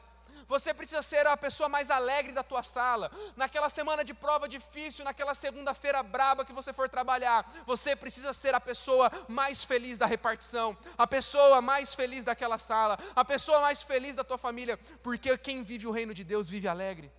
Você 0.47 0.73
precisa 0.73 1.01
ser 1.01 1.27
a 1.27 1.35
pessoa 1.35 1.67
mais 1.67 1.91
alegre 1.91 2.31
da 2.31 2.41
tua 2.41 2.63
sala. 2.63 3.11
Naquela 3.35 3.69
semana 3.69 4.03
de 4.03 4.13
prova 4.13 4.47
difícil, 4.47 5.03
naquela 5.03 5.35
segunda-feira 5.35 6.01
braba 6.01 6.45
que 6.45 6.53
você 6.53 6.71
for 6.71 6.87
trabalhar, 6.87 7.45
você 7.65 7.95
precisa 7.95 8.31
ser 8.31 8.55
a 8.55 8.59
pessoa 8.59 9.11
mais 9.27 9.63
feliz 9.65 9.97
da 9.97 10.05
repartição, 10.05 10.77
a 10.97 11.05
pessoa 11.05 11.61
mais 11.61 11.93
feliz 11.93 12.23
daquela 12.23 12.57
sala, 12.57 12.97
a 13.15 13.25
pessoa 13.25 13.59
mais 13.59 13.83
feliz 13.83 14.15
da 14.15 14.23
tua 14.23 14.37
família, 14.37 14.77
porque 15.03 15.37
quem 15.37 15.63
vive 15.63 15.85
o 15.85 15.91
reino 15.91 16.13
de 16.13 16.23
Deus 16.23 16.49
vive 16.49 16.67
alegre. 16.67 17.11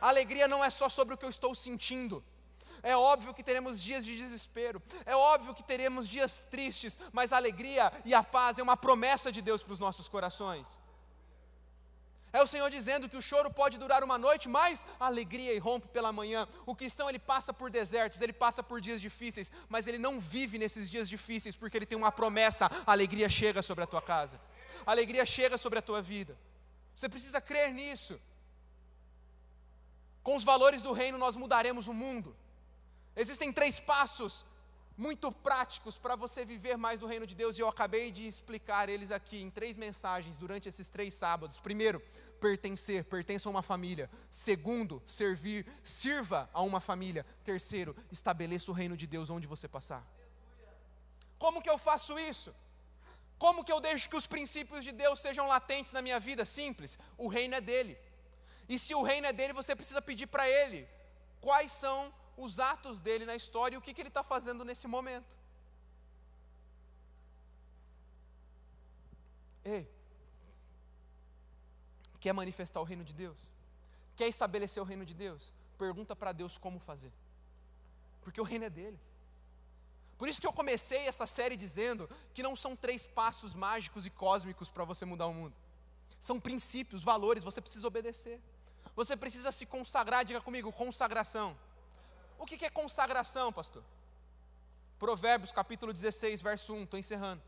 A 0.00 0.08
alegria 0.08 0.48
não 0.48 0.64
é 0.64 0.70
só 0.70 0.88
sobre 0.88 1.14
o 1.14 1.18
que 1.18 1.24
eu 1.24 1.30
estou 1.30 1.54
sentindo. 1.54 2.24
É 2.82 2.96
óbvio 2.96 3.34
que 3.34 3.44
teremos 3.44 3.80
dias 3.80 4.04
de 4.04 4.16
desespero, 4.16 4.82
é 5.06 5.14
óbvio 5.14 5.54
que 5.54 5.62
teremos 5.62 6.08
dias 6.08 6.48
tristes, 6.50 6.98
mas 7.12 7.32
a 7.32 7.36
alegria 7.36 7.92
e 8.04 8.12
a 8.14 8.24
paz 8.24 8.58
é 8.58 8.62
uma 8.62 8.76
promessa 8.76 9.30
de 9.30 9.40
Deus 9.40 9.62
para 9.62 9.74
os 9.74 9.78
nossos 9.78 10.08
corações. 10.08 10.80
É 12.32 12.42
o 12.42 12.46
Senhor 12.46 12.70
dizendo 12.70 13.08
que 13.08 13.16
o 13.16 13.22
choro 13.22 13.50
pode 13.50 13.76
durar 13.78 14.02
uma 14.02 14.16
noite, 14.16 14.48
mas 14.48 14.86
a 14.98 15.06
alegria 15.06 15.52
irrompe 15.52 15.86
pela 15.88 16.10
manhã. 16.12 16.48
O 16.64 16.74
cristão 16.74 17.08
ele 17.08 17.18
passa 17.18 17.52
por 17.52 17.70
desertos, 17.70 18.22
ele 18.22 18.32
passa 18.32 18.62
por 18.62 18.80
dias 18.80 19.00
difíceis, 19.00 19.52
mas 19.68 19.86
ele 19.86 19.98
não 19.98 20.18
vive 20.18 20.58
nesses 20.58 20.90
dias 20.90 21.08
difíceis 21.08 21.54
porque 21.54 21.76
ele 21.76 21.84
tem 21.84 21.98
uma 21.98 22.10
promessa: 22.10 22.70
a 22.86 22.92
alegria 22.92 23.28
chega 23.28 23.60
sobre 23.60 23.84
a 23.84 23.86
tua 23.86 24.00
casa, 24.00 24.40
a 24.86 24.90
alegria 24.90 25.26
chega 25.26 25.58
sobre 25.58 25.78
a 25.78 25.82
tua 25.82 26.00
vida. 26.00 26.38
Você 26.96 27.08
precisa 27.08 27.40
crer 27.40 27.72
nisso. 27.72 28.18
Com 30.22 30.36
os 30.36 30.44
valores 30.44 30.82
do 30.82 30.92
reino 30.92 31.18
nós 31.18 31.36
mudaremos 31.36 31.86
o 31.86 31.92
mundo. 31.92 32.34
Existem 33.14 33.52
três 33.52 33.78
passos 33.78 34.46
muito 34.96 35.32
práticos 35.32 35.98
para 35.98 36.14
você 36.16 36.44
viver 36.44 36.76
mais 36.76 37.00
do 37.00 37.06
reino 37.06 37.26
de 37.26 37.34
Deus, 37.34 37.56
e 37.56 37.60
eu 37.60 37.68
acabei 37.68 38.10
de 38.10 38.26
explicar 38.26 38.88
eles 38.88 39.10
aqui 39.10 39.40
em 39.42 39.50
três 39.50 39.76
mensagens 39.76 40.38
durante 40.38 40.68
esses 40.68 40.88
três 40.88 41.14
sábados. 41.14 41.60
Primeiro, 41.60 42.00
pertencer, 42.40 43.04
pertença 43.04 43.48
a 43.48 43.50
uma 43.50 43.62
família. 43.62 44.10
Segundo, 44.30 45.02
servir, 45.06 45.66
sirva 45.82 46.50
a 46.52 46.62
uma 46.62 46.80
família. 46.80 47.24
Terceiro, 47.44 47.96
estabeleça 48.10 48.70
o 48.70 48.74
reino 48.74 48.96
de 48.96 49.06
Deus 49.06 49.30
onde 49.30 49.46
você 49.46 49.68
passar. 49.68 50.06
Como 51.38 51.62
que 51.62 51.70
eu 51.70 51.78
faço 51.78 52.18
isso? 52.18 52.54
Como 53.38 53.64
que 53.64 53.72
eu 53.72 53.80
deixo 53.80 54.08
que 54.08 54.16
os 54.16 54.26
princípios 54.26 54.84
de 54.84 54.92
Deus 54.92 55.18
sejam 55.18 55.48
latentes 55.48 55.92
na 55.92 56.00
minha 56.00 56.20
vida? 56.20 56.44
Simples, 56.44 56.98
o 57.18 57.26
reino 57.26 57.54
é 57.56 57.60
dele. 57.60 57.98
E 58.68 58.78
se 58.78 58.94
o 58.94 59.02
reino 59.02 59.26
é 59.26 59.32
dele, 59.32 59.52
você 59.52 59.74
precisa 59.74 60.00
pedir 60.00 60.28
para 60.28 60.48
ele 60.48 60.88
quais 61.40 61.72
são 61.72 62.14
os 62.36 62.58
atos 62.58 63.00
dele 63.00 63.24
na 63.24 63.36
história 63.36 63.74
e 63.74 63.78
o 63.78 63.80
que, 63.80 63.94
que 63.94 64.00
ele 64.00 64.08
está 64.08 64.22
fazendo 64.22 64.64
nesse 64.64 64.86
momento. 64.86 65.38
Ei, 69.64 69.88
quer 72.18 72.32
manifestar 72.32 72.80
o 72.80 72.84
reino 72.84 73.04
de 73.04 73.12
Deus? 73.12 73.52
Quer 74.16 74.28
estabelecer 74.28 74.82
o 74.82 74.86
reino 74.86 75.04
de 75.04 75.14
Deus? 75.14 75.52
Pergunta 75.78 76.14
para 76.16 76.32
Deus 76.32 76.58
como 76.58 76.78
fazer, 76.78 77.12
porque 78.22 78.40
o 78.40 78.44
reino 78.44 78.64
é 78.64 78.70
dele. 78.70 78.98
Por 80.18 80.28
isso 80.28 80.40
que 80.40 80.46
eu 80.46 80.52
comecei 80.52 81.08
essa 81.08 81.26
série 81.26 81.56
dizendo 81.56 82.08
que 82.32 82.42
não 82.42 82.54
são 82.54 82.76
três 82.76 83.06
passos 83.06 83.54
mágicos 83.54 84.06
e 84.06 84.10
cósmicos 84.10 84.70
para 84.70 84.84
você 84.84 85.04
mudar 85.04 85.26
o 85.26 85.34
mundo. 85.34 85.54
São 86.20 86.38
princípios, 86.38 87.02
valores, 87.02 87.42
você 87.42 87.60
precisa 87.60 87.88
obedecer. 87.88 88.40
Você 88.94 89.16
precisa 89.16 89.50
se 89.50 89.66
consagrar, 89.66 90.24
diga 90.24 90.40
comigo, 90.40 90.70
consagração. 90.70 91.56
O 92.42 92.44
que 92.44 92.64
é 92.64 92.70
consagração, 92.70 93.52
pastor? 93.52 93.84
Provérbios 94.98 95.52
capítulo 95.52 95.92
16, 95.92 96.42
verso 96.42 96.74
1, 96.74 96.82
estou 96.82 96.98
encerrando. 96.98 97.40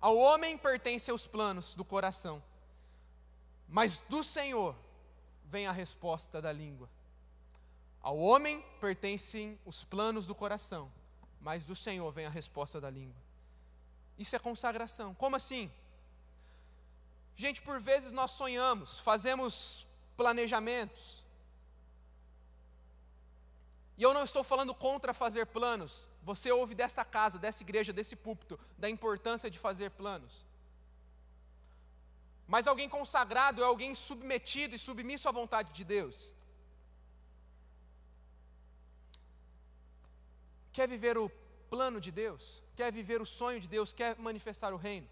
Ao 0.00 0.16
homem 0.16 0.56
pertencem 0.56 1.12
os 1.12 1.26
planos 1.26 1.74
do 1.74 1.84
coração, 1.84 2.40
mas 3.68 4.02
do 4.02 4.22
Senhor 4.22 4.76
vem 5.46 5.66
a 5.66 5.72
resposta 5.72 6.40
da 6.40 6.52
língua. 6.52 6.88
Ao 8.00 8.16
homem 8.16 8.64
pertencem 8.80 9.58
os 9.66 9.82
planos 9.82 10.28
do 10.28 10.34
coração, 10.34 10.88
mas 11.40 11.64
do 11.64 11.74
Senhor 11.74 12.12
vem 12.12 12.24
a 12.24 12.30
resposta 12.30 12.80
da 12.80 12.88
língua. 12.88 13.20
Isso 14.16 14.36
é 14.36 14.38
consagração. 14.38 15.12
Como 15.12 15.34
assim? 15.34 15.68
Gente, 17.34 17.60
por 17.62 17.80
vezes 17.80 18.12
nós 18.12 18.30
sonhamos, 18.30 19.00
fazemos 19.00 19.88
planejamentos. 20.16 21.25
E 23.96 24.02
eu 24.02 24.12
não 24.12 24.24
estou 24.24 24.44
falando 24.44 24.74
contra 24.74 25.14
fazer 25.14 25.46
planos. 25.46 26.08
Você 26.22 26.52
ouve 26.52 26.74
desta 26.74 27.04
casa, 27.04 27.38
dessa 27.38 27.62
igreja, 27.62 27.92
desse 27.92 28.14
púlpito, 28.14 28.58
da 28.76 28.90
importância 28.90 29.50
de 29.50 29.58
fazer 29.58 29.90
planos. 29.90 30.44
Mas 32.46 32.66
alguém 32.66 32.88
consagrado 32.88 33.62
é 33.62 33.64
alguém 33.64 33.94
submetido 33.94 34.74
e 34.74 34.78
submisso 34.78 35.28
à 35.28 35.32
vontade 35.32 35.72
de 35.72 35.84
Deus. 35.84 36.32
Quer 40.72 40.86
viver 40.86 41.16
o 41.16 41.30
plano 41.70 42.00
de 42.00 42.12
Deus? 42.12 42.62
Quer 42.76 42.92
viver 42.92 43.20
o 43.22 43.26
sonho 43.26 43.58
de 43.58 43.66
Deus? 43.66 43.94
Quer 43.94 44.16
manifestar 44.18 44.74
o 44.74 44.76
reino? 44.76 45.08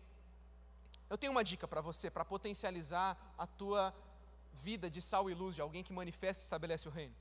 Eu 1.09 1.17
tenho 1.17 1.33
uma 1.33 1.43
dica 1.43 1.67
para 1.67 1.81
você, 1.81 2.11
para 2.11 2.25
potencializar 2.25 3.17
a 3.39 3.47
tua 3.47 3.95
vida 4.53 4.91
de 4.91 5.01
sal 5.01 5.29
e 5.31 5.35
luz, 5.35 5.55
de 5.55 5.63
alguém 5.63 5.83
que 5.83 5.93
manifesta 5.93 6.43
e 6.43 6.45
estabelece 6.45 6.87
o 6.87 6.91
reino. 6.91 7.15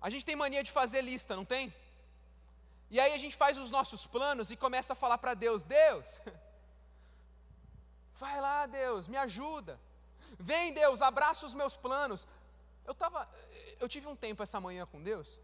A 0.00 0.10
gente 0.10 0.24
tem 0.24 0.36
mania 0.36 0.62
de 0.62 0.70
fazer 0.70 1.00
lista, 1.00 1.34
não 1.34 1.44
tem? 1.44 1.74
E 2.90 3.00
aí 3.00 3.12
a 3.12 3.18
gente 3.18 3.36
faz 3.36 3.58
os 3.58 3.70
nossos 3.70 4.06
planos 4.06 4.50
e 4.50 4.56
começa 4.56 4.92
a 4.92 4.96
falar 4.96 5.18
para 5.18 5.34
Deus: 5.34 5.64
Deus, 5.64 6.20
vai 8.14 8.40
lá, 8.40 8.66
Deus, 8.66 9.08
me 9.08 9.16
ajuda. 9.16 9.80
Vem, 10.38 10.72
Deus, 10.72 11.02
abraça 11.02 11.46
os 11.46 11.54
meus 11.54 11.76
planos. 11.76 12.26
Eu, 12.84 12.94
tava, 12.94 13.28
eu 13.80 13.88
tive 13.88 14.06
um 14.06 14.16
tempo 14.16 14.42
essa 14.42 14.60
manhã 14.60 14.86
com 14.86 15.02
Deus 15.02 15.38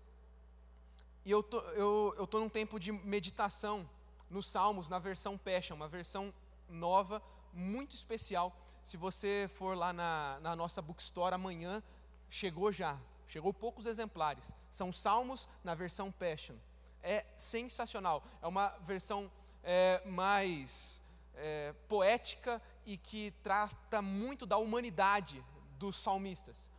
e 1.24 1.30
eu 1.30 1.42
tô, 1.42 1.60
eu, 1.70 2.14
eu 2.16 2.26
tô 2.26 2.40
num 2.40 2.48
tempo 2.48 2.80
de 2.80 2.90
meditação 2.90 3.88
nos 4.28 4.48
Salmos, 4.48 4.88
na 4.88 4.98
versão 4.98 5.38
Passion, 5.38 5.76
uma 5.76 5.88
versão 5.88 6.34
nova, 6.68 7.22
muito 7.52 7.94
especial. 7.94 8.56
Se 8.82 8.96
você 8.96 9.48
for 9.54 9.76
lá 9.76 9.92
na, 9.92 10.38
na 10.40 10.56
nossa 10.56 10.82
bookstore 10.82 11.34
amanhã, 11.34 11.82
chegou 12.28 12.72
já, 12.72 12.98
chegou 13.26 13.52
poucos 13.52 13.86
exemplares. 13.86 14.54
São 14.70 14.92
Salmos 14.92 15.48
na 15.64 15.74
versão 15.74 16.10
Passion. 16.10 16.56
É 17.02 17.24
sensacional. 17.36 18.22
É 18.40 18.46
uma 18.46 18.68
versão 18.80 19.30
é, 19.62 20.02
mais 20.06 21.02
é, 21.34 21.74
poética 21.88 22.60
e 22.84 22.96
que 22.96 23.30
trata 23.42 24.02
muito 24.02 24.46
da 24.46 24.56
humanidade 24.56 25.44
dos 25.78 25.96
salmistas. 25.96 26.70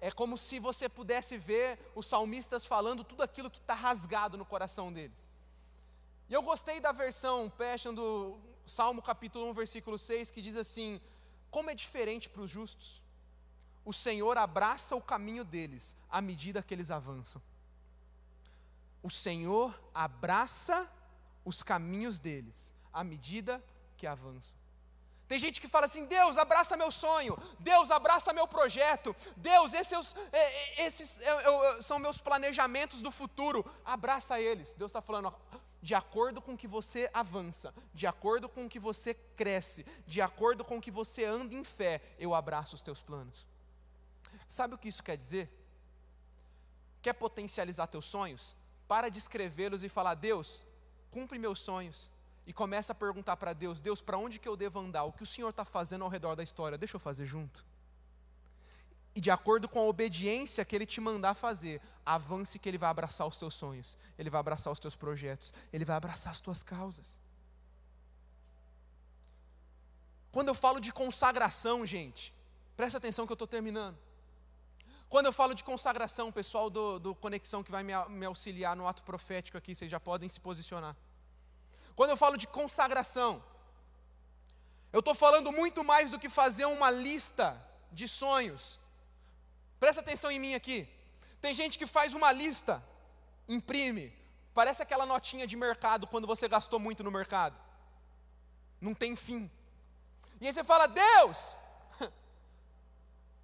É 0.00 0.10
como 0.10 0.38
se 0.38 0.58
você 0.58 0.88
pudesse 0.88 1.36
ver 1.36 1.78
os 1.94 2.06
salmistas 2.06 2.64
falando 2.64 3.04
tudo 3.04 3.22
aquilo 3.22 3.50
que 3.50 3.58
está 3.58 3.74
rasgado 3.74 4.38
no 4.38 4.46
coração 4.46 4.92
deles. 4.92 5.28
E 6.28 6.32
eu 6.32 6.42
gostei 6.42 6.80
da 6.80 6.92
versão 6.92 7.50
Passion 7.50 7.92
do 7.92 8.38
Salmo 8.64 9.02
capítulo 9.02 9.50
1, 9.50 9.52
versículo 9.52 9.98
6, 9.98 10.30
que 10.30 10.40
diz 10.40 10.56
assim: 10.56 11.00
Como 11.50 11.68
é 11.68 11.74
diferente 11.74 12.30
para 12.30 12.40
os 12.40 12.50
justos. 12.50 13.02
O 13.84 13.92
Senhor 13.92 14.36
abraça 14.36 14.94
o 14.94 15.00
caminho 15.00 15.44
deles 15.44 15.96
à 16.08 16.20
medida 16.20 16.62
que 16.62 16.74
eles 16.74 16.90
avançam. 16.90 17.42
O 19.02 19.10
Senhor 19.10 19.74
abraça 19.94 20.88
os 21.44 21.62
caminhos 21.62 22.18
deles 22.18 22.74
à 22.92 23.02
medida 23.02 23.62
que 23.96 24.06
avançam. 24.06 24.60
Tem 25.26 25.38
gente 25.38 25.60
que 25.60 25.68
fala 25.68 25.86
assim: 25.86 26.06
Deus, 26.06 26.36
abraça 26.36 26.76
meu 26.76 26.90
sonho, 26.90 27.38
Deus, 27.60 27.90
abraça 27.90 28.32
meu 28.32 28.48
projeto, 28.48 29.14
Deus, 29.36 29.74
esses, 29.74 30.16
esses 30.76 31.20
são 31.80 32.00
meus 32.00 32.20
planejamentos 32.20 33.00
do 33.00 33.12
futuro, 33.12 33.64
abraça 33.84 34.40
eles. 34.40 34.72
Deus 34.72 34.90
está 34.90 35.00
falando, 35.00 35.32
de 35.80 35.94
acordo 35.94 36.42
com 36.42 36.56
que 36.56 36.66
você 36.66 37.08
avança, 37.14 37.72
de 37.94 38.06
acordo 38.06 38.48
com 38.48 38.68
que 38.68 38.78
você 38.78 39.14
cresce, 39.14 39.84
de 40.06 40.20
acordo 40.20 40.64
com 40.64 40.80
que 40.80 40.90
você 40.90 41.24
anda 41.24 41.54
em 41.54 41.62
fé, 41.62 42.02
eu 42.18 42.34
abraço 42.34 42.74
os 42.74 42.82
teus 42.82 43.00
planos. 43.00 43.46
Sabe 44.50 44.74
o 44.74 44.78
que 44.78 44.88
isso 44.88 45.04
quer 45.04 45.16
dizer? 45.16 45.48
Quer 47.00 47.12
potencializar 47.12 47.86
teus 47.86 48.04
sonhos? 48.04 48.56
Para 48.88 49.08
de 49.08 49.16
escrevê-los 49.16 49.84
e 49.84 49.88
falar: 49.88 50.16
Deus, 50.16 50.66
cumpre 51.08 51.38
meus 51.38 51.60
sonhos 51.60 52.10
e 52.44 52.52
começa 52.52 52.90
a 52.90 52.96
perguntar 52.96 53.36
para 53.36 53.52
Deus: 53.52 53.80
Deus, 53.80 54.02
para 54.02 54.18
onde 54.18 54.40
que 54.40 54.48
eu 54.48 54.56
devo 54.56 54.80
andar? 54.80 55.04
O 55.04 55.12
que 55.12 55.22
o 55.22 55.26
Senhor 55.26 55.50
está 55.50 55.64
fazendo 55.64 56.02
ao 56.02 56.10
redor 56.10 56.34
da 56.34 56.42
história? 56.42 56.76
Deixa 56.76 56.96
eu 56.96 57.00
fazer 57.00 57.26
junto. 57.26 57.64
E 59.14 59.20
de 59.20 59.30
acordo 59.30 59.68
com 59.68 59.78
a 59.78 59.84
obediência 59.84 60.64
que 60.64 60.74
Ele 60.74 60.84
te 60.84 61.00
mandar 61.00 61.34
fazer, 61.34 61.80
avance 62.04 62.58
que 62.58 62.68
Ele 62.68 62.78
vai 62.78 62.90
abraçar 62.90 63.28
os 63.28 63.38
teus 63.38 63.54
sonhos, 63.54 63.96
Ele 64.18 64.30
vai 64.30 64.40
abraçar 64.40 64.72
os 64.72 64.80
teus 64.80 64.96
projetos, 64.96 65.54
Ele 65.72 65.84
vai 65.84 65.94
abraçar 65.94 66.32
as 66.32 66.40
tuas 66.40 66.64
causas. 66.64 67.20
Quando 70.32 70.48
eu 70.48 70.54
falo 70.56 70.80
de 70.80 70.92
consagração, 70.92 71.86
gente, 71.86 72.34
presta 72.76 72.98
atenção 72.98 73.26
que 73.26 73.32
eu 73.32 73.34
estou 73.34 73.46
terminando. 73.46 74.09
Quando 75.10 75.26
eu 75.26 75.32
falo 75.32 75.54
de 75.54 75.64
consagração, 75.64 76.30
pessoal 76.30 76.70
do, 76.70 77.00
do 77.00 77.14
Conexão 77.16 77.64
que 77.64 77.70
vai 77.72 77.82
me, 77.82 77.92
me 78.10 78.26
auxiliar 78.26 78.76
no 78.76 78.86
ato 78.86 79.02
profético 79.02 79.58
aqui, 79.58 79.74
vocês 79.74 79.90
já 79.90 79.98
podem 79.98 80.28
se 80.28 80.38
posicionar. 80.38 80.96
Quando 81.96 82.10
eu 82.10 82.16
falo 82.16 82.36
de 82.36 82.46
consagração, 82.46 83.42
eu 84.92 85.00
estou 85.00 85.12
falando 85.12 85.50
muito 85.50 85.82
mais 85.82 86.12
do 86.12 86.18
que 86.18 86.30
fazer 86.30 86.64
uma 86.64 86.92
lista 86.92 87.60
de 87.90 88.06
sonhos. 88.06 88.78
Presta 89.80 90.00
atenção 90.00 90.30
em 90.30 90.38
mim 90.38 90.54
aqui. 90.54 90.88
Tem 91.40 91.52
gente 91.52 91.76
que 91.76 91.88
faz 91.88 92.14
uma 92.14 92.30
lista, 92.30 92.80
imprime, 93.48 94.16
parece 94.54 94.80
aquela 94.80 95.04
notinha 95.04 95.44
de 95.44 95.56
mercado 95.56 96.06
quando 96.06 96.26
você 96.26 96.46
gastou 96.46 96.78
muito 96.78 97.02
no 97.02 97.10
mercado. 97.10 97.60
Não 98.80 98.94
tem 98.94 99.16
fim. 99.16 99.50
E 100.40 100.46
aí 100.46 100.52
você 100.52 100.62
fala: 100.62 100.86
Deus, 100.86 101.56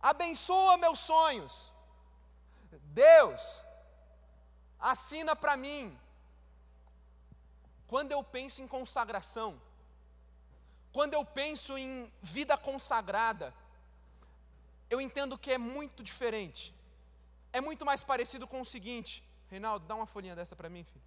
abençoa 0.00 0.76
meus 0.76 0.98
sonhos. 0.98 1.72
Deus, 2.92 3.62
assina 4.78 5.34
para 5.36 5.56
mim 5.56 5.98
quando 7.86 8.12
eu 8.12 8.22
penso 8.22 8.62
em 8.62 8.66
consagração, 8.66 9.60
quando 10.92 11.14
eu 11.14 11.24
penso 11.24 11.76
em 11.76 12.12
vida 12.22 12.56
consagrada, 12.56 13.54
eu 14.88 15.00
entendo 15.00 15.38
que 15.38 15.52
é 15.52 15.58
muito 15.58 16.02
diferente. 16.02 16.74
É 17.52 17.60
muito 17.60 17.84
mais 17.84 18.02
parecido 18.02 18.46
com 18.46 18.60
o 18.60 18.64
seguinte: 18.64 19.24
Reinaldo, 19.48 19.86
dá 19.86 19.94
uma 19.94 20.06
folhinha 20.06 20.34
dessa 20.34 20.56
para 20.56 20.68
mim, 20.68 20.84
filho. 20.84 21.04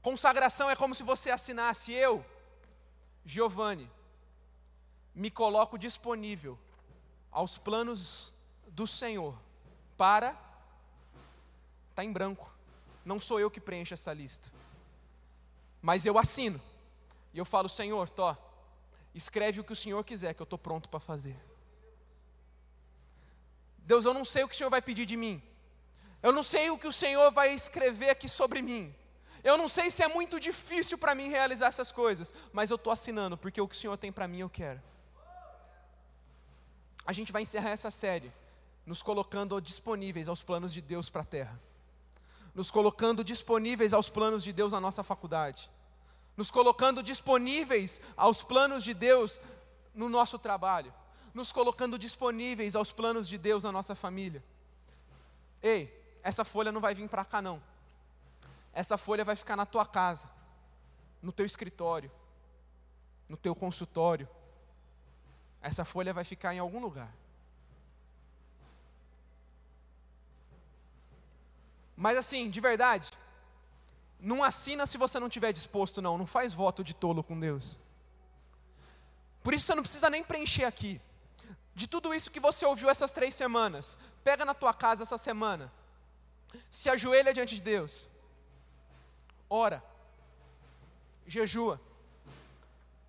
Consagração 0.00 0.68
é 0.68 0.76
como 0.76 0.94
se 0.94 1.02
você 1.02 1.30
assinasse 1.30 1.92
eu, 1.92 2.24
Giovanni, 3.24 3.90
me 5.14 5.30
coloco 5.30 5.78
disponível 5.78 6.58
aos 7.30 7.58
planos 7.58 8.32
do 8.68 8.86
Senhor 8.86 9.36
para. 9.96 10.36
Está 11.90 12.04
em 12.04 12.12
branco. 12.12 12.52
Não 13.04 13.20
sou 13.20 13.38
eu 13.40 13.50
que 13.50 13.60
preencho 13.60 13.94
essa 13.94 14.12
lista. 14.12 14.50
Mas 15.80 16.06
eu 16.06 16.18
assino. 16.18 16.60
E 17.34 17.38
eu 17.38 17.44
falo, 17.44 17.68
Senhor, 17.68 18.08
Tó, 18.08 18.36
escreve 19.14 19.60
o 19.60 19.64
que 19.64 19.72
o 19.72 19.76
Senhor 19.76 20.02
quiser, 20.04 20.34
que 20.34 20.42
eu 20.42 20.44
estou 20.44 20.58
pronto 20.58 20.88
para 20.88 21.00
fazer. 21.00 21.36
Deus, 23.78 24.04
eu 24.04 24.14
não 24.14 24.24
sei 24.24 24.44
o 24.44 24.48
que 24.48 24.54
o 24.54 24.56
Senhor 24.56 24.70
vai 24.70 24.80
pedir 24.80 25.06
de 25.06 25.16
mim. 25.16 25.42
Eu 26.22 26.32
não 26.32 26.42
sei 26.42 26.70
o 26.70 26.78
que 26.78 26.86
o 26.86 26.92
Senhor 26.92 27.32
vai 27.32 27.52
escrever 27.52 28.10
aqui 28.10 28.28
sobre 28.28 28.62
mim. 28.62 28.94
Eu 29.42 29.58
não 29.58 29.66
sei 29.66 29.90
se 29.90 30.04
é 30.04 30.08
muito 30.08 30.38
difícil 30.38 30.96
para 30.96 31.14
mim 31.14 31.28
realizar 31.28 31.66
essas 31.66 31.90
coisas, 31.90 32.32
mas 32.52 32.70
eu 32.70 32.76
estou 32.76 32.92
assinando, 32.92 33.36
porque 33.36 33.60
o 33.60 33.66
que 33.66 33.74
o 33.74 33.78
Senhor 33.78 33.96
tem 33.96 34.12
para 34.12 34.28
mim 34.28 34.40
eu 34.40 34.48
quero. 34.48 34.80
A 37.04 37.12
gente 37.12 37.32
vai 37.32 37.42
encerrar 37.42 37.70
essa 37.70 37.90
série 37.90 38.32
nos 38.86 39.02
colocando 39.02 39.60
disponíveis 39.60 40.28
aos 40.28 40.42
planos 40.42 40.72
de 40.72 40.80
Deus 40.80 41.08
para 41.10 41.22
a 41.22 41.24
terra 41.24 41.60
nos 42.54 42.70
colocando 42.70 43.24
disponíveis 43.24 43.92
aos 43.92 44.08
planos 44.08 44.44
de 44.44 44.52
Deus 44.52 44.72
na 44.72 44.80
nossa 44.80 45.02
faculdade, 45.02 45.70
nos 46.36 46.50
colocando 46.50 47.02
disponíveis 47.02 48.00
aos 48.16 48.42
planos 48.42 48.84
de 48.84 48.94
Deus 48.94 49.40
no 49.94 50.08
nosso 50.08 50.38
trabalho, 50.38 50.92
nos 51.32 51.50
colocando 51.50 51.98
disponíveis 51.98 52.76
aos 52.76 52.92
planos 52.92 53.26
de 53.26 53.38
Deus 53.38 53.64
na 53.64 53.72
nossa 53.72 53.94
família. 53.94 54.42
Ei, 55.62 55.90
essa 56.22 56.44
folha 56.44 56.70
não 56.70 56.80
vai 56.80 56.94
vir 56.94 57.08
para 57.08 57.24
cá 57.24 57.40
não. 57.40 57.62
Essa 58.72 58.98
folha 58.98 59.24
vai 59.24 59.36
ficar 59.36 59.56
na 59.56 59.66
tua 59.66 59.86
casa, 59.86 60.30
no 61.22 61.32
teu 61.32 61.46
escritório, 61.46 62.10
no 63.28 63.36
teu 63.36 63.54
consultório. 63.54 64.28
Essa 65.62 65.84
folha 65.84 66.12
vai 66.12 66.24
ficar 66.24 66.54
em 66.54 66.58
algum 66.58 66.80
lugar. 66.80 67.10
Mas 71.96 72.18
assim, 72.18 72.50
de 72.50 72.60
verdade, 72.60 73.10
não 74.18 74.42
assina 74.42 74.86
se 74.86 74.98
você 74.98 75.20
não 75.20 75.28
tiver 75.28 75.52
disposto, 75.52 76.02
não. 76.02 76.18
Não 76.18 76.26
faz 76.26 76.52
voto 76.52 76.82
de 76.82 76.94
tolo 76.94 77.22
com 77.22 77.38
Deus. 77.38 77.78
Por 79.42 79.54
isso 79.54 79.66
você 79.66 79.74
não 79.74 79.82
precisa 79.82 80.10
nem 80.10 80.22
preencher 80.22 80.64
aqui. 80.64 81.00
De 81.74 81.86
tudo 81.86 82.12
isso 82.14 82.30
que 82.30 82.40
você 82.40 82.66
ouviu 82.66 82.90
essas 82.90 83.12
três 83.12 83.34
semanas, 83.34 83.98
pega 84.22 84.44
na 84.44 84.54
tua 84.54 84.74
casa 84.74 85.02
essa 85.04 85.16
semana, 85.16 85.72
se 86.70 86.90
ajoelha 86.90 87.32
diante 87.32 87.54
de 87.54 87.62
Deus, 87.62 88.08
ora, 89.48 89.82
jejua, 91.26 91.80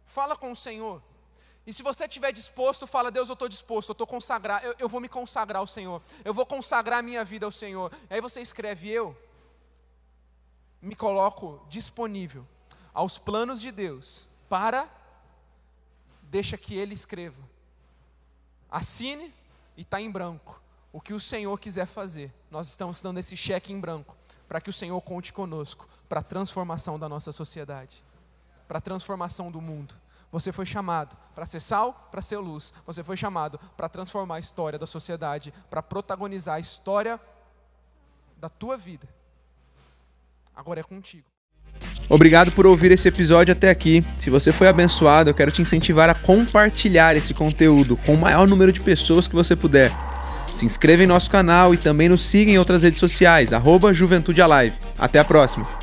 fala 0.06 0.36
com 0.36 0.52
o 0.52 0.56
Senhor. 0.56 1.02
E 1.66 1.72
se 1.72 1.82
você 1.82 2.04
estiver 2.04 2.32
disposto, 2.32 2.86
fala, 2.86 3.10
Deus, 3.10 3.30
eu 3.30 3.34
estou 3.34 3.48
disposto, 3.48 3.90
eu 3.90 3.94
estou 3.94 4.06
consagrar, 4.06 4.64
eu, 4.64 4.76
eu 4.80 4.90
vou 4.90 5.00
me 5.00 5.08
consagrar 5.08 5.60
ao 5.60 5.68
Senhor, 5.68 6.02
eu 6.26 6.34
vou 6.34 6.46
consagrar 6.46 7.00
a 7.00 7.02
minha 7.02 7.24
vida 7.24 7.46
ao 7.46 7.52
Senhor. 7.52 7.92
Aí 8.10 8.20
você 8.20 8.42
escreve, 8.42 8.90
eu 8.90 9.18
me 10.82 10.96
coloco 10.96 11.66
disponível 11.70 12.46
aos 12.94 13.18
planos 13.18 13.62
de 13.62 13.72
Deus 13.72 14.28
para, 14.50 14.90
deixa 16.24 16.58
que 16.58 16.76
Ele 16.76 16.94
escreva. 16.94 17.42
Assine 18.70 19.34
e 19.78 19.82
está 19.84 20.02
em 20.02 20.12
branco. 20.12 20.62
O 20.92 21.00
que 21.00 21.14
o 21.14 21.20
Senhor 21.20 21.58
quiser 21.60 21.88
fazer, 21.88 22.32
nós 22.52 22.68
estamos 22.68 23.02
dando 23.02 23.20
esse 23.20 23.38
cheque 23.38 23.72
em 23.72 23.80
branco 23.80 24.18
para 24.48 24.62
que 24.62 24.70
o 24.70 24.74
Senhor 24.74 25.02
conte 25.02 25.34
conosco 25.34 25.88
para 26.08 26.20
a 26.20 26.24
transformação 26.24 27.00
da 27.00 27.10
nossa 27.10 27.32
sociedade, 27.32 28.04
para 28.68 28.78
a 28.78 28.82
transformação 28.82 29.50
do 29.50 29.60
mundo. 29.60 29.96
Você 30.34 30.52
foi 30.52 30.66
chamado 30.66 31.16
para 31.36 31.46
ser 31.46 31.60
sal, 31.60 32.10
para 32.12 32.20
ser 32.20 32.38
luz. 32.38 32.74
Você 32.88 33.04
foi 33.04 33.16
chamado 33.16 33.60
para 33.78 33.88
transformar 33.88 34.38
a 34.38 34.40
história 34.40 34.80
da 34.80 34.88
sociedade, 34.88 35.54
para 35.70 35.84
protagonizar 35.84 36.56
a 36.56 36.60
história 36.60 37.20
da 38.38 38.50
tua 38.50 38.76
vida. 38.76 39.08
Agora 40.56 40.80
é 40.80 40.84
contigo. 40.84 41.28
Obrigado 42.10 42.52
por 42.52 42.66
ouvir 42.66 42.92
esse 42.92 43.08
episódio 43.08 43.52
até 43.52 43.70
aqui. 43.70 44.04
Se 44.20 44.32
você 44.32 44.52
foi 44.52 44.68
abençoado, 44.68 45.30
eu 45.30 45.36
quero 45.36 45.52
te 45.52 45.62
incentivar 45.62 46.10
a 46.10 46.16
compartilhar 46.16 47.16
esse 47.16 47.34
conteúdo 47.36 47.96
com 47.96 48.16
o 48.16 48.20
maior 48.20 48.48
número 48.48 48.74
de 48.74 48.82
pessoas 48.82 49.28
que 49.28 49.36
você 49.36 49.56
puder. 49.56 49.92
Se 50.52 50.66
inscreva 50.66 51.04
em 51.04 51.08
nosso 51.08 51.30
canal 51.30 51.76
e 51.76 51.78
também 51.78 52.10
nos 52.10 52.24
siga 52.24 52.52
em 52.52 52.58
outras 52.58 52.82
redes 52.82 53.00
sociais, 53.00 53.54
arroba 53.54 53.94
Juventude 53.94 54.42
Alive. 54.42 54.78
Até 54.98 55.20
a 55.20 55.24
próxima! 55.24 55.83